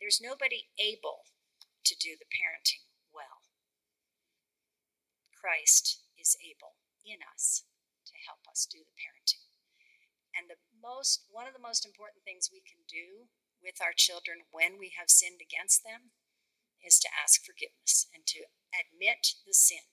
[0.03, 1.31] there's nobody able
[1.87, 3.47] to do the parenting well.
[5.31, 6.75] Christ is able
[7.07, 7.63] in us
[8.07, 9.49] to help us do the parenting.
[10.35, 13.31] And the most one of the most important things we can do
[13.63, 16.13] with our children when we have sinned against them
[16.85, 18.45] is to ask forgiveness and to
[18.77, 19.89] admit the sin.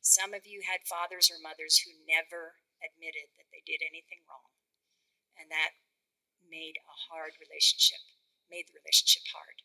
[0.00, 4.50] Some of you had fathers or mothers who never admitted that they did anything wrong.
[5.38, 5.78] And that
[6.42, 8.02] made a hard relationship,
[8.50, 9.62] made the relationship hard.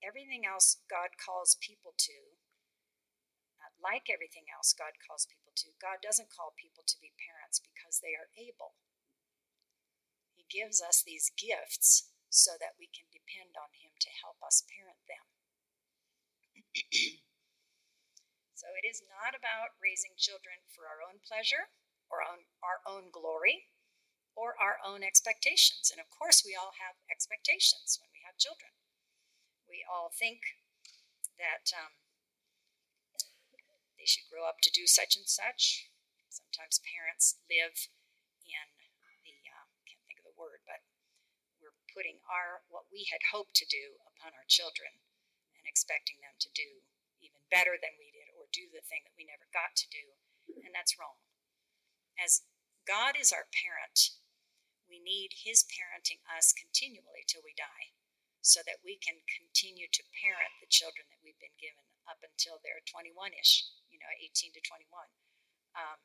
[0.00, 2.40] Everything else God calls people to,
[3.80, 8.00] like everything else God calls people to, God doesn't call people to be parents because
[8.00, 8.76] they are able.
[10.36, 14.62] He gives us these gifts so that we can depend on Him to help us
[14.70, 15.26] parent them.
[18.60, 21.74] so it is not about raising children for our own pleasure
[22.12, 23.70] or on our own glory
[24.38, 25.90] or our own expectations.
[25.90, 28.70] And of course, we all have expectations when we have children.
[29.66, 30.42] We all think
[31.38, 31.94] that um,
[34.00, 35.92] they should grow up to do such and such.
[36.32, 37.76] Sometimes parents live
[38.48, 40.80] in the, uh, can't think of the word, but
[41.60, 45.04] we're putting our, what we had hoped to do upon our children
[45.52, 46.80] and expecting them to do
[47.20, 50.16] even better than we did or do the thing that we never got to do.
[50.64, 51.20] And that's wrong.
[52.16, 52.48] As
[52.88, 54.16] God is our parent,
[54.88, 57.92] we need His parenting us continually till we die
[58.40, 62.58] so that we can continue to parent the children that we've been given up until
[62.64, 63.68] they're 21 ish,
[64.00, 65.12] know, 18 to 21.
[65.76, 66.00] Um,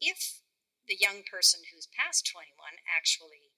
[0.00, 0.42] if
[0.88, 3.54] the young person who's past 21 actually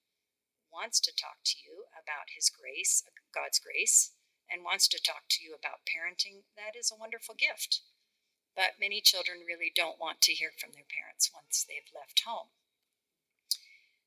[0.71, 4.13] wants to talk to you about His grace, God's grace,
[4.49, 7.81] and wants to talk to you about parenting, that is a wonderful gift.
[8.57, 12.49] But many children really don't want to hear from their parents once they've left home.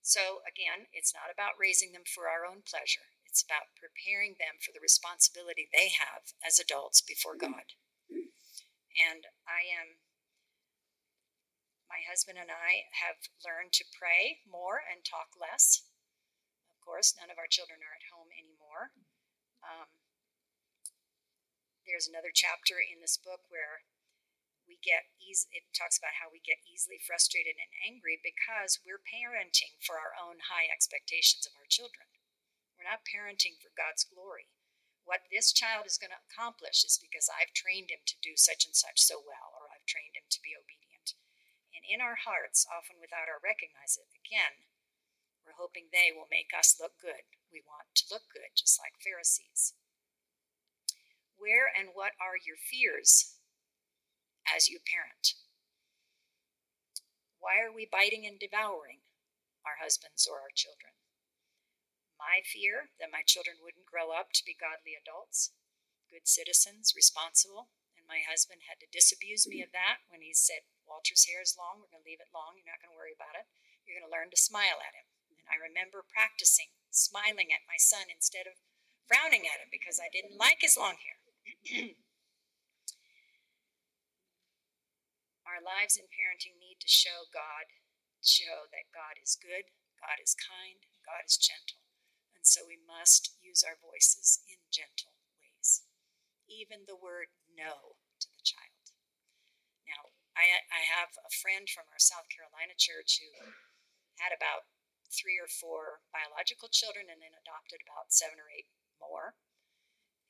[0.02, 3.14] So, again, it's not about raising them for our own pleasure.
[3.24, 7.78] It's about preparing them for the responsibility they have as adults before God.
[8.96, 10.00] And I am,
[11.88, 15.84] my husband and I have learned to pray more and talk less.
[16.68, 18.92] Of course, none of our children are at home anymore.
[19.62, 19.88] Um,
[21.86, 23.86] there's another chapter in this book where
[24.66, 29.02] we get easy it talks about how we get easily frustrated and angry because we're
[29.02, 32.06] parenting for our own high expectations of our children
[32.78, 34.46] we're not parenting for god's glory
[35.04, 38.64] what this child is going to accomplish is because i've trained him to do such
[38.66, 41.18] and such so well or i've trained him to be obedient
[41.74, 44.66] and in our hearts often without our recognize it again
[45.42, 48.94] we're hoping they will make us look good we want to look good just like
[49.02, 49.74] pharisees
[51.42, 53.34] where and what are your fears
[54.46, 55.34] as you parent.
[57.42, 59.02] Why are we biting and devouring
[59.66, 60.94] our husbands or our children?
[62.22, 65.50] My fear that my children wouldn't grow up to be godly adults,
[66.06, 70.62] good citizens, responsible, and my husband had to disabuse me of that when he said,
[70.86, 73.10] Walter's hair is long, we're going to leave it long, you're not going to worry
[73.10, 73.50] about it.
[73.82, 75.10] You're going to learn to smile at him.
[75.34, 78.62] And I remember practicing smiling at my son instead of
[79.10, 81.18] frowning at him because I didn't like his long hair.
[85.50, 87.66] Our lives in parenting need to show God,
[88.22, 91.81] show that God is good, God is kind, God is gentle.
[92.42, 95.86] And so we must use our voices in gentle ways.
[96.50, 98.90] Even the word no to the child.
[99.86, 103.30] Now, I, I have a friend from our South Carolina church who
[104.18, 104.66] had about
[105.06, 108.66] three or four biological children and then adopted about seven or eight
[108.98, 109.38] more.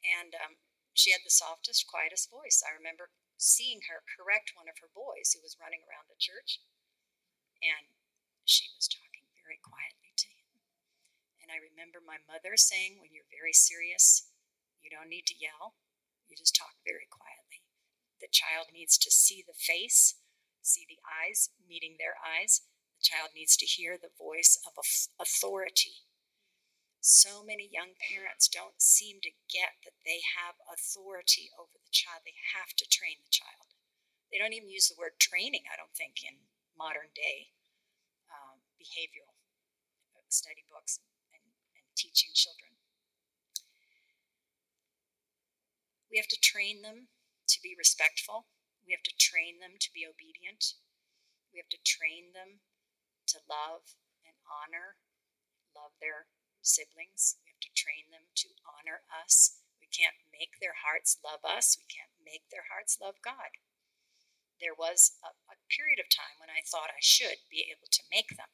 [0.04, 0.60] And um,
[0.92, 2.60] she had the softest, quietest voice.
[2.60, 3.08] I remember
[3.40, 6.60] seeing her correct one of her boys who was running around the church,
[7.64, 7.88] and
[8.44, 10.01] she was talking very quietly.
[11.42, 14.30] And I remember my mother saying, When you're very serious,
[14.80, 15.74] you don't need to yell,
[16.30, 17.66] you just talk very quietly.
[18.22, 20.14] The child needs to see the face,
[20.62, 22.62] see the eyes meeting their eyes.
[22.98, 24.78] The child needs to hear the voice of
[25.18, 26.06] authority
[27.02, 32.22] so many young parents don't seem to get that they have authority over the child.
[32.22, 33.74] They have to train the child.
[34.30, 36.46] They don't even use the word training, I don't think, in
[36.78, 37.50] modern day
[38.30, 39.34] um, behavioral
[40.30, 41.02] study books
[41.96, 42.72] teaching children.
[46.10, 47.08] We have to train them
[47.48, 48.52] to be respectful.
[48.84, 50.76] We have to train them to be obedient.
[51.52, 52.60] We have to train them
[53.32, 55.00] to love and honor,
[55.72, 56.28] love their
[56.60, 57.40] siblings.
[57.40, 59.60] We have to train them to honor us.
[59.80, 61.80] We can't make their hearts love us.
[61.80, 63.56] We can't make their hearts love God.
[64.60, 68.10] There was a, a period of time when I thought I should be able to
[68.12, 68.52] make them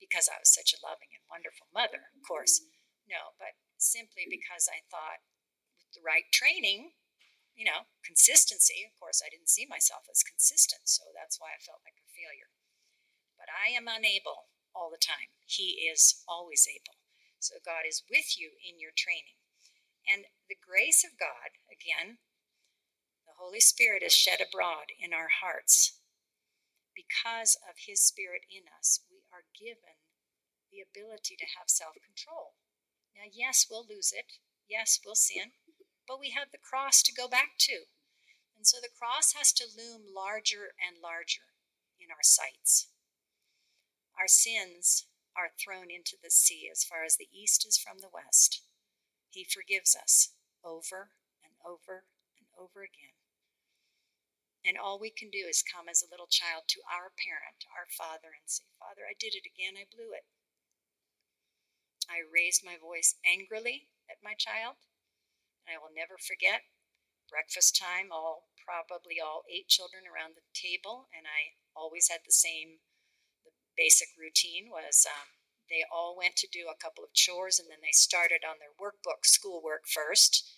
[0.00, 2.62] because I was such a loving and wonderful mother, of course.
[3.06, 5.22] No, but simply because I thought
[5.78, 6.96] with the right training,
[7.56, 11.64] you know, consistency, of course, I didn't see myself as consistent, so that's why I
[11.64, 12.52] felt like a failure.
[13.40, 15.32] But I am unable all the time.
[15.48, 17.00] He is always able.
[17.40, 19.40] So God is with you in your training.
[20.04, 22.20] And the grace of God, again,
[23.24, 25.98] the Holy Spirit is shed abroad in our hearts.
[26.94, 29.00] Because of His Spirit in us,
[29.58, 29.98] given
[30.70, 32.54] the ability to have self control.
[33.16, 34.38] Now, yes, we'll lose it.
[34.68, 35.56] Yes, we'll sin.
[36.06, 37.88] But we have the cross to go back to.
[38.56, 41.56] And so the cross has to loom larger and larger
[42.00, 42.88] in our sights.
[44.18, 48.12] Our sins are thrown into the sea as far as the east is from the
[48.12, 48.62] west.
[49.30, 50.32] He forgives us
[50.64, 51.10] over
[51.44, 52.04] and over
[52.38, 53.15] and over again.
[54.66, 57.86] And all we can do is come as a little child to our parent, our
[57.86, 59.78] father, and say, Father, I did it again.
[59.78, 60.26] I blew it.
[62.10, 64.82] I raised my voice angrily at my child.
[65.62, 66.66] And I will never forget
[67.30, 72.34] breakfast time, all probably all eight children around the table, and I always had the
[72.34, 72.82] same
[73.76, 75.36] basic routine was um,
[75.68, 78.72] they all went to do a couple of chores and then they started on their
[78.80, 80.48] workbook schoolwork first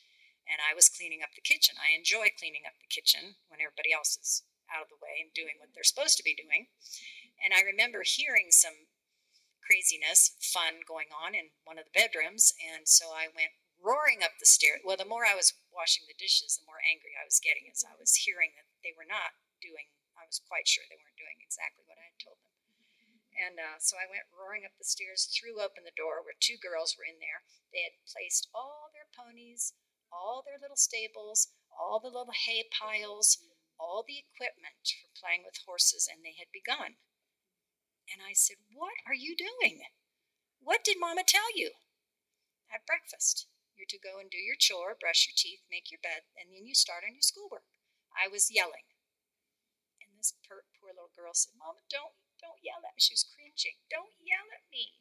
[0.48, 1.76] and i was cleaning up the kitchen.
[1.78, 5.32] I enjoy cleaning up the kitchen when everybody else is out of the way and
[5.32, 6.68] doing what they're supposed to be doing.
[7.38, 8.90] And i remember hearing some
[9.62, 14.32] craziness fun going on in one of the bedrooms and so i went roaring up
[14.40, 17.36] the stairs well the more i was washing the dishes the more angry i was
[17.36, 20.96] getting as i was hearing that they were not doing i was quite sure they
[20.96, 22.48] weren't doing exactly what i had told them.
[23.38, 26.58] And uh, so I went roaring up the stairs, threw open the door where two
[26.58, 27.46] girls were in there.
[27.70, 29.78] They had placed all their ponies,
[30.12, 33.38] all their little stables, all the little hay piles,
[33.78, 36.98] all the equipment for playing with horses, and they had begun.
[38.10, 39.84] And I said, What are you doing?
[40.58, 41.78] What did Mama tell you?
[42.72, 43.46] At breakfast.
[43.78, 46.66] You're to go and do your chore, brush your teeth, make your bed, and then
[46.66, 47.62] you start on your schoolwork.
[48.10, 48.90] I was yelling.
[50.02, 53.02] And this poor, poor little girl said, Mama, don't don't yell at me.
[53.02, 53.82] She was cringing.
[53.90, 54.98] Don't yell at me.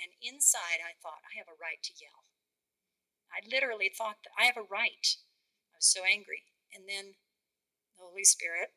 [0.00, 2.24] And inside, I thought, I have a right to yell.
[3.32, 5.06] I literally thought that I have a right.
[5.72, 6.44] I was so angry.
[6.74, 7.16] And then
[7.96, 8.74] the Holy Spirit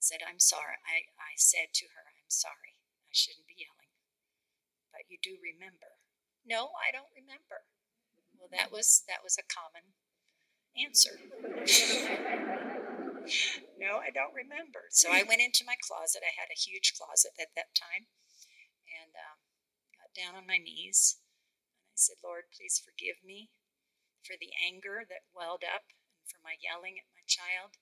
[0.00, 0.76] said, I'm sorry.
[0.84, 2.76] I, I said to her, I'm sorry.
[3.08, 3.92] I shouldn't be yelling.
[4.92, 5.98] But you do remember.
[6.44, 7.64] No, I don't remember.
[8.36, 9.96] Well, that was that was a common
[10.76, 11.16] answer.
[13.80, 14.92] no, I don't remember.
[14.92, 16.20] So I went into my closet.
[16.20, 18.12] I had a huge closet at that time
[18.84, 19.40] and um,
[19.96, 21.16] got down on my knees.
[21.94, 23.54] I said, Lord, please forgive me
[24.26, 25.86] for the anger that welled up
[26.18, 27.78] and for my yelling at my child,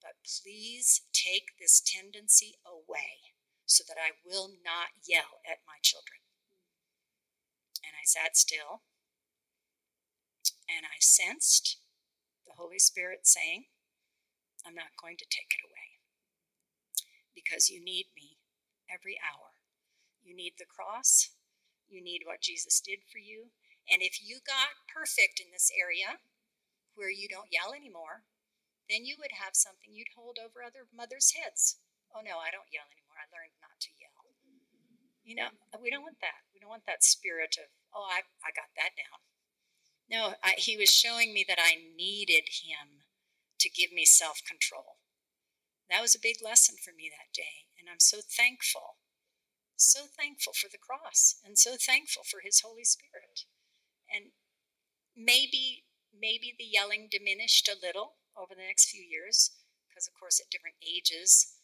[0.00, 3.36] but please take this tendency away
[3.68, 6.24] so that I will not yell at my children.
[7.84, 8.88] And I sat still
[10.64, 11.76] and I sensed
[12.48, 13.68] the Holy Spirit saying,
[14.64, 16.00] I'm not going to take it away
[17.34, 18.40] because you need me
[18.88, 19.60] every hour.
[20.24, 21.36] You need the cross,
[21.92, 23.52] you need what Jesus did for you.
[23.86, 26.18] And if you got perfect in this area
[26.96, 28.24] where you don't yell anymore,
[28.88, 31.78] then you would have something you'd hold over other mothers' heads.
[32.10, 33.20] Oh no, I don't yell anymore.
[33.20, 34.12] I learned not to yell.
[35.22, 36.42] You know, we don't want that.
[36.50, 39.22] We don't want that spirit of, oh, I, I got that down.
[40.10, 43.06] No, I, he was showing me that I needed him
[43.60, 44.98] to give me self control.
[45.88, 47.70] That was a big lesson for me that day.
[47.78, 48.98] And I'm so thankful,
[49.82, 53.44] so thankful for the cross and so thankful for his Holy Spirit.
[54.06, 54.32] And
[55.16, 59.52] maybe, maybe the yelling diminished a little over the next few years
[59.88, 61.58] because, of course, at different ages,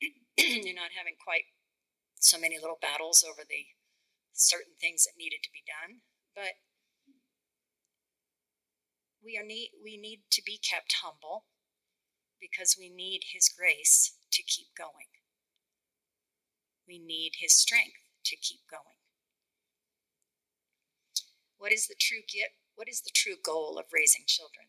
[0.38, 1.50] you're not having quite
[2.16, 3.76] so many little battles over the
[4.32, 6.00] certain things that needed to be done.
[6.34, 6.58] But
[9.24, 11.46] we are need we need to be kept humble
[12.40, 15.08] because we need his grace to keep going.
[16.86, 18.98] We need his strength to keep going.
[21.58, 24.66] What is the true get what is the true goal of raising children?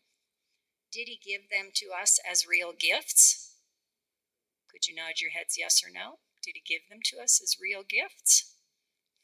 [0.92, 3.56] Did he give them to us as real gifts?
[4.70, 6.18] Could you nod your heads yes or no?
[6.42, 8.54] Did he give them to us as real gifts?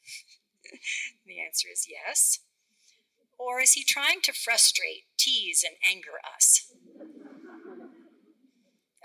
[1.25, 2.39] the answer is yes.
[3.37, 6.73] Or is he trying to frustrate, tease, and anger us?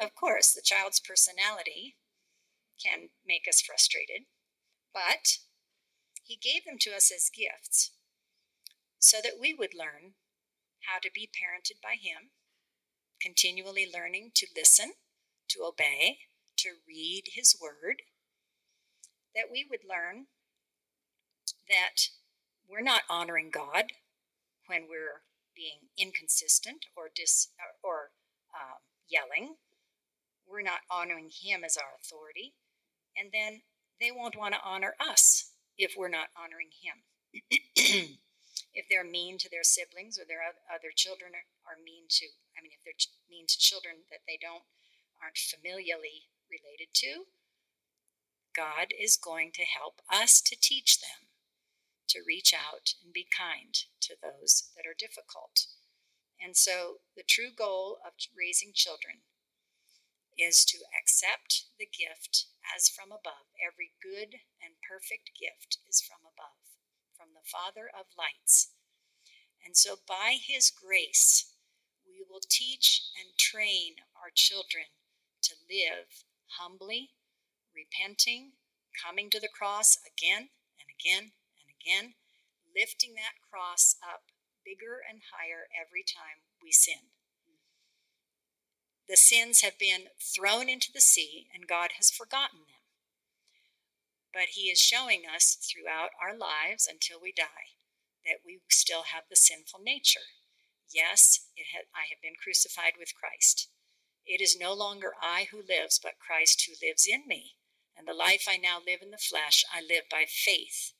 [0.00, 1.96] Of course, the child's personality
[2.82, 4.26] can make us frustrated,
[4.92, 5.38] but
[6.22, 7.92] he gave them to us as gifts
[8.98, 10.14] so that we would learn
[10.86, 12.30] how to be parented by him,
[13.20, 14.92] continually learning to listen,
[15.48, 16.18] to obey,
[16.56, 18.02] to read his word,
[19.34, 20.26] that we would learn
[21.68, 22.08] that
[22.68, 23.92] we're not honoring God
[24.66, 25.22] when we're
[25.56, 27.48] being inconsistent or dis
[27.82, 28.10] or
[28.54, 29.56] um, yelling.
[30.46, 32.54] We're not honoring Him as our authority,
[33.18, 33.62] and then
[34.00, 37.02] they won't want to honor us if we're not honoring Him.
[38.74, 42.72] if they're mean to their siblings or their other children are, mean to, I mean,
[42.72, 42.98] if they're
[43.30, 44.64] mean to children that they don't
[45.18, 47.26] aren't familially related to,
[48.54, 51.28] God is going to help us to teach them
[52.08, 55.66] to reach out and be kind to those that are difficult.
[56.40, 59.27] And so, the true goal of raising children
[60.38, 63.50] is to accept the gift as from above.
[63.58, 66.62] Every good and perfect gift is from above,
[67.18, 68.70] from the Father of lights.
[69.64, 71.52] And so, by His grace,
[72.06, 74.86] we will teach and train our children
[75.42, 76.24] to live
[76.58, 77.10] humbly,
[77.74, 78.52] repenting,
[78.94, 82.14] coming to the cross again and again and again,
[82.74, 84.30] lifting that cross up
[84.64, 87.17] bigger and higher every time we sin.
[89.08, 92.84] The sins have been thrown into the sea, and God has forgotten them.
[94.34, 97.78] But He is showing us throughout our lives until we die
[98.26, 100.28] that we still have the sinful nature.
[100.92, 101.48] Yes,
[101.94, 103.68] I have been crucified with Christ.
[104.26, 107.56] It is no longer I who lives, but Christ who lives in me.
[107.96, 110.92] And the life I now live in the flesh, I live by faith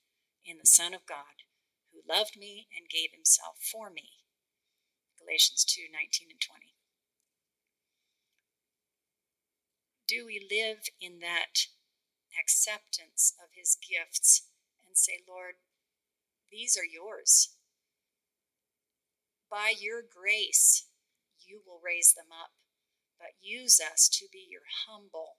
[0.45, 1.45] in the Son of God,
[1.93, 4.25] who loved me and gave himself for me.
[5.21, 6.78] Galatians 2 19 and 20.
[10.09, 11.69] Do we live in that
[12.41, 14.49] acceptance of his gifts
[14.87, 15.57] and say, Lord,
[16.51, 17.55] these are yours?
[19.51, 20.87] By your grace,
[21.45, 22.53] you will raise them up,
[23.19, 25.37] but use us to be your humble,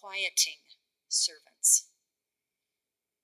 [0.00, 0.66] quieting
[1.08, 1.86] servants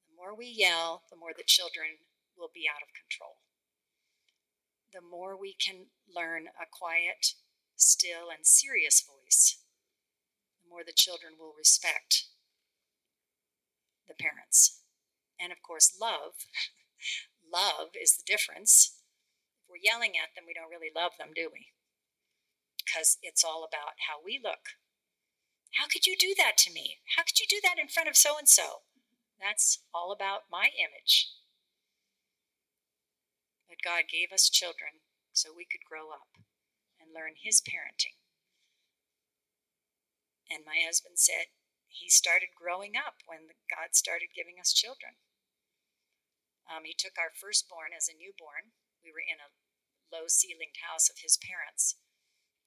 [0.08, 2.06] The more we yell, the more the children
[2.36, 3.38] will be out of control.
[4.92, 7.34] The more we can learn a quiet,
[7.76, 9.61] still, and serious voice,
[10.72, 12.32] more the children will respect
[14.08, 14.80] the parents.
[15.36, 16.48] And of course, love.
[17.44, 18.96] love is the difference.
[19.60, 21.76] If we're yelling at them, we don't really love them, do we?
[22.80, 24.80] Because it's all about how we look.
[25.76, 27.04] How could you do that to me?
[27.16, 28.88] How could you do that in front of so and so?
[29.40, 31.32] That's all about my image.
[33.68, 36.36] But God gave us children so we could grow up
[37.00, 38.21] and learn His parenting.
[40.52, 41.56] And my husband said
[41.88, 45.16] he started growing up when God started giving us children.
[46.68, 48.76] Um, he took our firstborn as a newborn.
[49.00, 49.56] We were in a
[50.12, 51.96] low ceilinged house of his parents.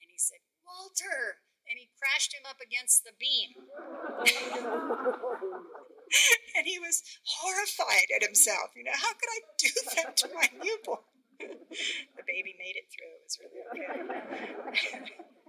[0.01, 1.45] And he said, Walter!
[1.65, 3.57] And he crashed him up against the beam.
[6.57, 8.69] and he was horrified at himself.
[8.77, 10.99] You know, how could I do that to my newborn?
[11.39, 13.13] the baby made it through.
[13.17, 13.57] It was really
[14.69, 15.17] okay.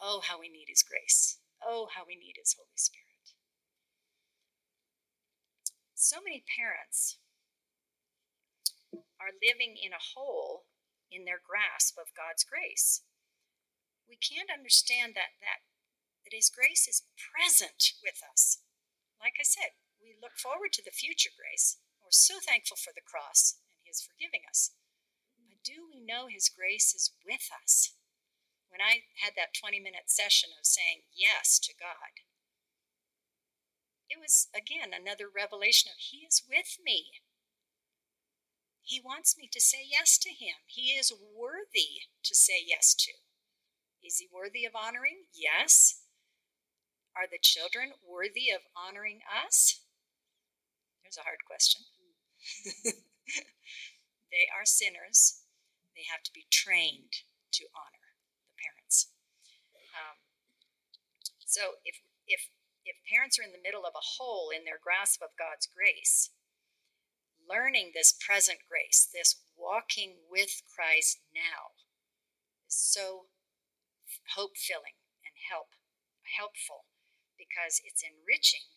[0.00, 1.38] oh, how we need His grace.
[1.62, 3.06] Oh, how we need His Holy Spirit.
[5.94, 7.20] So many parents
[9.20, 10.64] are living in a hole
[11.12, 13.04] in their grasp of God's grace.
[14.08, 15.62] We can't understand that that
[16.24, 18.64] that his grace is present with us.
[19.20, 21.76] Like I said, we look forward to the future grace.
[22.00, 24.72] We're so thankful for the cross and his forgiving us.
[25.36, 27.92] But do we know his grace is with us?
[28.70, 32.22] When I had that 20 minute session of saying yes to God,
[34.08, 37.20] it was again another revelation of He is with me.
[38.82, 40.62] He wants me to say yes to Him.
[40.66, 43.12] He is worthy to say yes to.
[44.02, 45.26] Is He worthy of honoring?
[45.34, 46.02] Yes.
[47.14, 49.82] Are the children worthy of honoring us?
[51.02, 51.82] There's a hard question.
[54.30, 55.42] they are sinners.
[55.96, 57.99] They have to be trained to honor
[58.60, 59.10] parents.
[59.96, 60.20] Um,
[61.44, 61.98] so if
[62.28, 62.52] if
[62.84, 66.30] if parents are in the middle of a hole in their grasp of God's grace,
[67.42, 71.76] learning this present grace, this walking with Christ now,
[72.68, 73.28] is so
[74.36, 74.96] hope filling
[75.26, 75.74] and help
[76.38, 76.86] helpful
[77.34, 78.70] because it's enriching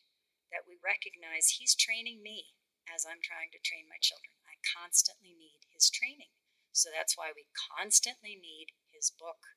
[0.49, 2.57] that we recognize He's training me
[2.89, 4.33] as I'm trying to train my children.
[4.45, 6.33] I constantly need His training.
[6.73, 9.53] So that's why we constantly need His book,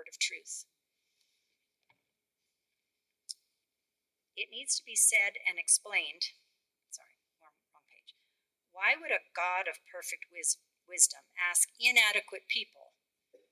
[0.00, 0.64] Word of Truth.
[4.32, 6.32] It needs to be said and explained.
[6.88, 8.16] Sorry, wrong, wrong page.
[8.72, 10.56] Why would a God of perfect wis-
[10.88, 12.96] wisdom ask inadequate people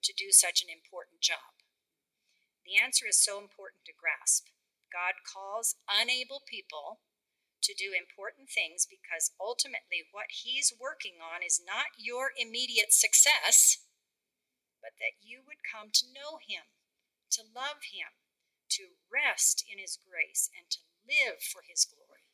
[0.01, 1.53] to do such an important job?
[2.65, 4.49] The answer is so important to grasp.
[4.89, 7.05] God calls unable people
[7.61, 13.85] to do important things because ultimately what He's working on is not your immediate success,
[14.81, 16.71] but that you would come to know Him,
[17.35, 18.19] to love Him,
[18.79, 22.27] to rest in His grace, and to live for His glory.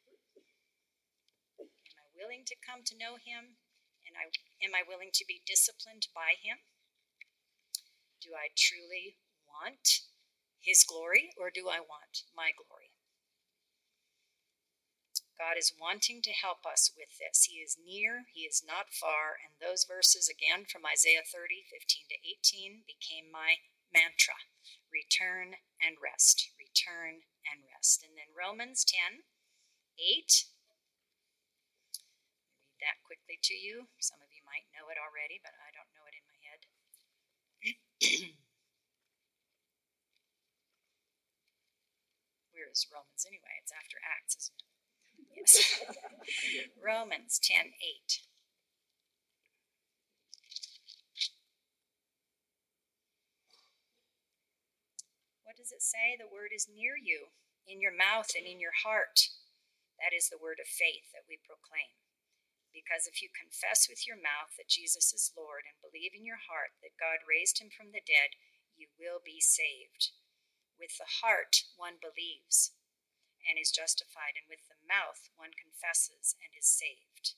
[1.61, 3.61] Am I willing to come to know Him?
[4.05, 4.29] And I,
[4.61, 6.61] am I willing to be disciplined by Him?
[8.21, 10.05] Do I truly want
[10.65, 12.84] his glory or do I want my glory?
[15.35, 17.51] God is wanting to help us with this.
[17.51, 19.43] He is near, He is not far.
[19.43, 23.59] And those verses, again from Isaiah 30, 15 to 18, became my
[23.91, 24.39] mantra
[24.95, 28.07] return and rest, return and rest.
[28.07, 29.27] And then Romans 10,
[29.99, 30.47] 8.
[32.71, 33.91] Read that quickly to you.
[33.99, 36.63] Some of you might know it already, but I don't know it in my head.
[42.55, 43.59] Where is Romans anyway?
[43.59, 44.74] It's after Acts, isn't it?
[45.37, 45.83] Yes.
[46.79, 48.21] Romans 10 8.
[55.45, 56.17] What does it say?
[56.19, 57.35] The word is near you,
[57.67, 59.31] in your mouth and in your heart.
[59.99, 61.95] That is the word of faith that we proclaim.
[62.75, 66.43] Because if you confess with your mouth that Jesus is Lord and believe in your
[66.51, 68.35] heart that God raised him from the dead,
[68.75, 70.11] you will be saved.
[70.75, 72.75] With the heart one believes
[73.45, 77.37] and is justified, and with the mouth one confesses and is saved.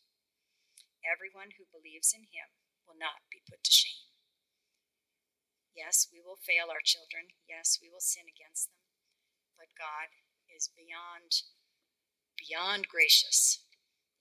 [1.03, 2.55] Everyone who believes in him
[2.87, 4.11] will not be put to shame.
[5.77, 7.37] Yes, we will fail our children.
[7.45, 8.81] Yes, we will sin against them.
[9.61, 10.15] But God
[10.49, 11.45] is beyond
[12.37, 13.65] beyond gracious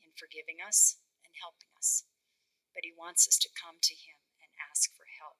[0.04, 2.04] in forgiving us and helping us.
[2.74, 5.40] But he wants us to come to him and ask for help.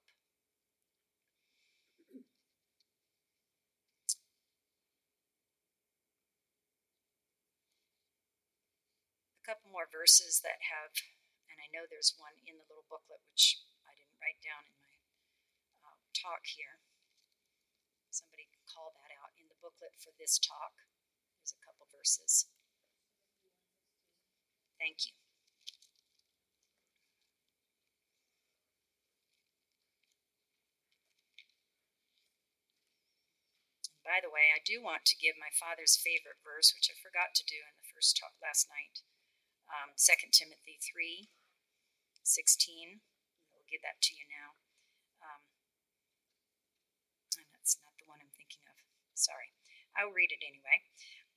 [9.46, 10.90] Couple more verses that have,
[11.46, 14.74] and I know there's one in the little booklet which I didn't write down in
[14.82, 14.94] my
[15.86, 16.82] um, talk here.
[18.10, 20.74] Somebody can call that out in the booklet for this talk.
[21.38, 22.50] There's a couple verses.
[24.82, 25.14] Thank you.
[34.06, 37.34] by the way, I do want to give my father's favorite verse, which I forgot
[37.34, 39.02] to do in the first talk last night
[39.70, 41.28] um, 2 Timothy 3
[42.26, 43.06] 16.
[43.54, 44.58] We'll give that to you now.
[45.22, 45.42] Um,
[47.38, 48.74] and that's not the one I'm thinking of.
[49.14, 49.54] Sorry.
[49.94, 50.84] I'll read it anyway.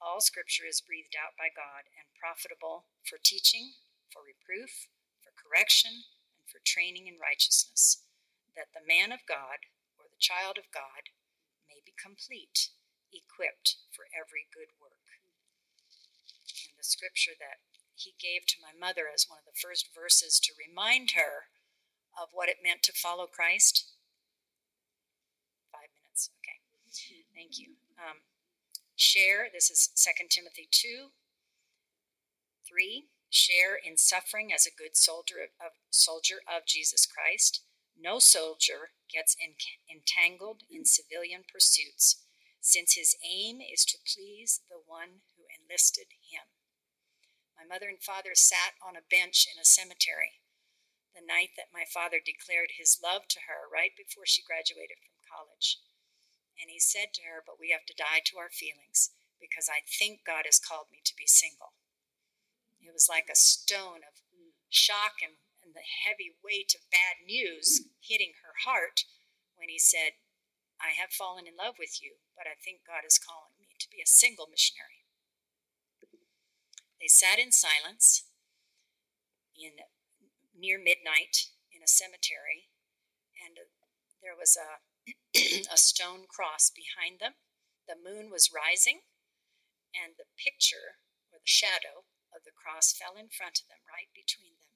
[0.02, 3.78] All scripture is breathed out by God and profitable for teaching,
[4.10, 4.90] for reproof,
[5.22, 6.10] for correction,
[6.40, 8.04] and for training in righteousness,
[8.58, 9.70] that the man of God,
[10.00, 11.14] or the child of God,
[11.70, 12.74] may be complete,
[13.14, 15.22] equipped for every good work.
[16.68, 17.62] And the scripture that
[18.02, 21.52] he gave to my mother as one of the first verses to remind her
[22.16, 23.92] of what it meant to follow Christ.
[25.72, 26.60] Five minutes, okay.
[27.36, 27.76] Thank you.
[27.98, 28.28] Um,
[28.96, 31.12] share, this is 2 Timothy 2
[32.68, 33.06] 3.
[33.30, 37.62] Share in suffering as a good soldier of, of soldier of Jesus Christ.
[38.00, 39.36] No soldier gets
[39.92, 42.24] entangled in civilian pursuits,
[42.62, 46.59] since his aim is to please the one who enlisted him.
[47.70, 50.42] Mother and father sat on a bench in a cemetery
[51.14, 55.22] the night that my father declared his love to her right before she graduated from
[55.22, 55.78] college.
[56.58, 59.86] And he said to her, But we have to die to our feelings because I
[59.86, 61.78] think God has called me to be single.
[62.82, 64.18] It was like a stone of
[64.74, 69.06] shock and, and the heavy weight of bad news hitting her heart
[69.54, 70.18] when he said,
[70.82, 73.92] I have fallen in love with you, but I think God is calling me to
[73.92, 74.99] be a single missionary.
[77.00, 78.28] They sat in silence
[79.56, 79.80] in
[80.52, 82.68] near midnight in a cemetery,
[83.40, 83.56] and
[84.22, 84.84] there was a
[85.74, 87.40] a stone cross behind them.
[87.88, 89.08] The moon was rising,
[89.96, 91.00] and the picture
[91.32, 94.76] or the shadow of the cross fell in front of them, right between them.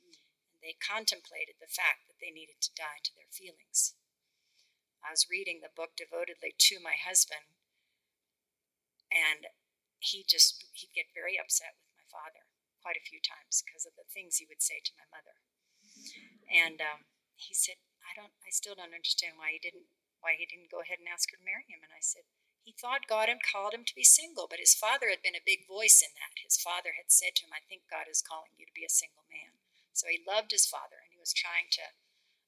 [0.00, 0.16] And
[0.62, 3.98] they contemplated the fact that they needed to die to their feelings.
[5.04, 7.52] I was reading the book devotedly to my husband,
[9.12, 9.52] and
[9.98, 12.46] he just he'd get very upset with my father
[12.84, 15.40] quite a few times because of the things he would say to my mother.
[16.52, 17.08] And um,
[17.40, 19.88] he said, I don't, I still don't understand why he didn't,
[20.20, 21.80] why he didn't go ahead and ask her to marry him.
[21.80, 22.28] And I said,
[22.60, 25.44] he thought God had called him to be single, but his father had been a
[25.44, 26.36] big voice in that.
[26.40, 28.92] His father had said to him, I think God is calling you to be a
[28.92, 29.60] single man.
[29.92, 31.92] So he loved his father and he was trying to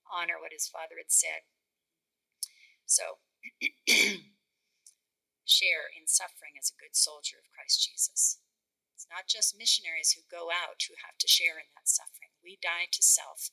[0.08, 1.44] honor what his father had said.
[2.88, 3.20] So,
[5.48, 8.38] share in suffering as a good soldier of Christ Jesus.
[8.94, 12.34] It's not just missionaries who go out who have to share in that suffering.
[12.42, 13.50] We die to self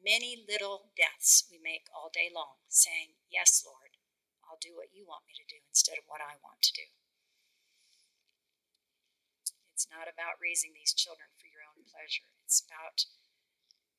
[0.00, 4.00] many little deaths we make all day long, saying, Yes, Lord,
[4.44, 6.88] I'll do what you want me to do instead of what I want to do.
[9.72, 13.08] It's not about raising these children for your own pleasure, it's about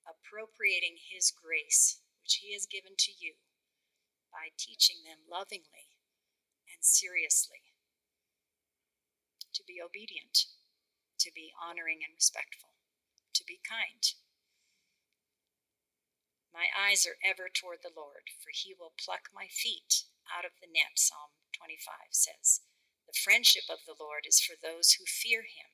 [0.05, 3.37] appropriating His grace, which He has given to you,
[4.33, 5.90] by teaching them lovingly
[6.81, 7.61] and seriously
[9.53, 10.49] to be obedient,
[11.21, 12.73] to be honoring and respectful,
[13.37, 14.17] to be kind
[16.51, 20.51] my eyes are ever toward the Lord, for he will pluck my feet out of
[20.59, 22.61] the net, Psalm 25 says.
[23.07, 25.71] The friendship of the Lord is for those who fear him,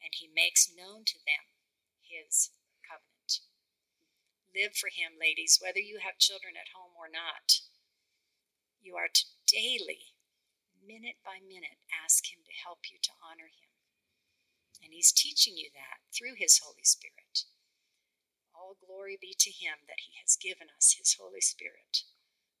[0.00, 1.52] and he makes known to them
[2.00, 3.44] his covenant.
[4.48, 7.60] Live for him, ladies, whether you have children at home or not.
[8.80, 10.15] You are to daily,
[10.86, 13.70] minute by minute, ask him to help you to honor him.
[14.82, 17.44] And he's teaching you that through his Holy Spirit.
[18.56, 22.02] All glory be to Him that He has given us His Holy Spirit.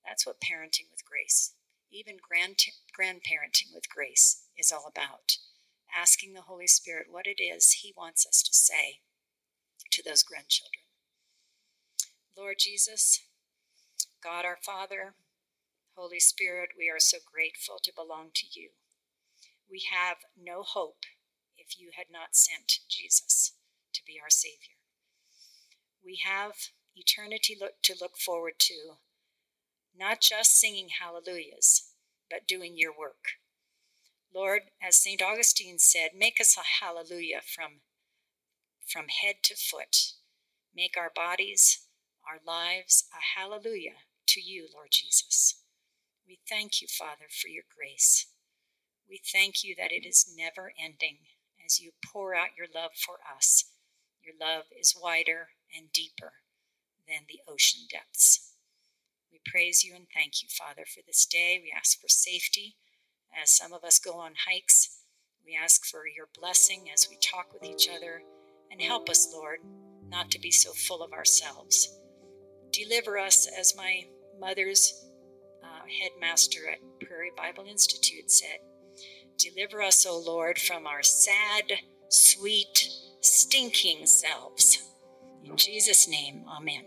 [0.04, 1.54] That's what parenting with grace,
[1.90, 2.58] even grand,
[2.92, 5.38] grandparenting with grace, is all about.
[5.96, 9.00] Asking the Holy Spirit what it is He wants us to say
[9.90, 10.84] to those grandchildren.
[12.36, 13.22] Lord Jesus,
[14.22, 15.14] God our Father,
[15.96, 18.70] Holy Spirit, we are so grateful to belong to you.
[19.70, 21.04] We have no hope
[21.56, 23.54] if you had not sent Jesus
[23.94, 24.76] to be our Savior
[26.06, 26.52] we have
[26.94, 28.74] eternity look, to look forward to,
[29.98, 31.90] not just singing hallelujahs,
[32.30, 33.34] but doing your work.
[34.34, 35.20] Lord, as St.
[35.20, 37.80] Augustine said, make us a hallelujah from,
[38.86, 40.12] from head to foot.
[40.74, 41.86] Make our bodies,
[42.28, 43.96] our lives, a hallelujah
[44.28, 45.62] to you, Lord Jesus.
[46.26, 48.26] We thank you, Father, for your grace.
[49.08, 51.18] We thank you that it is never ending
[51.64, 53.64] as you pour out your love for us.
[54.24, 56.32] Your love is wider and deeper
[57.06, 58.54] than the ocean depths.
[59.30, 61.60] We praise you and thank you, Father, for this day.
[61.62, 62.76] We ask for safety
[63.40, 65.02] as some of us go on hikes.
[65.44, 68.22] We ask for your blessing as we talk with each other.
[68.72, 69.60] And help us, Lord,
[70.08, 72.00] not to be so full of ourselves.
[72.72, 74.06] Deliver us, as my
[74.40, 75.06] mother's
[75.88, 78.58] headmaster at Prairie Bible Institute said.
[79.38, 81.72] Deliver us, O Lord, from our sad,
[82.08, 82.88] sweet,
[83.20, 84.82] stinking selves.
[85.44, 86.84] In Jesus' name, amen.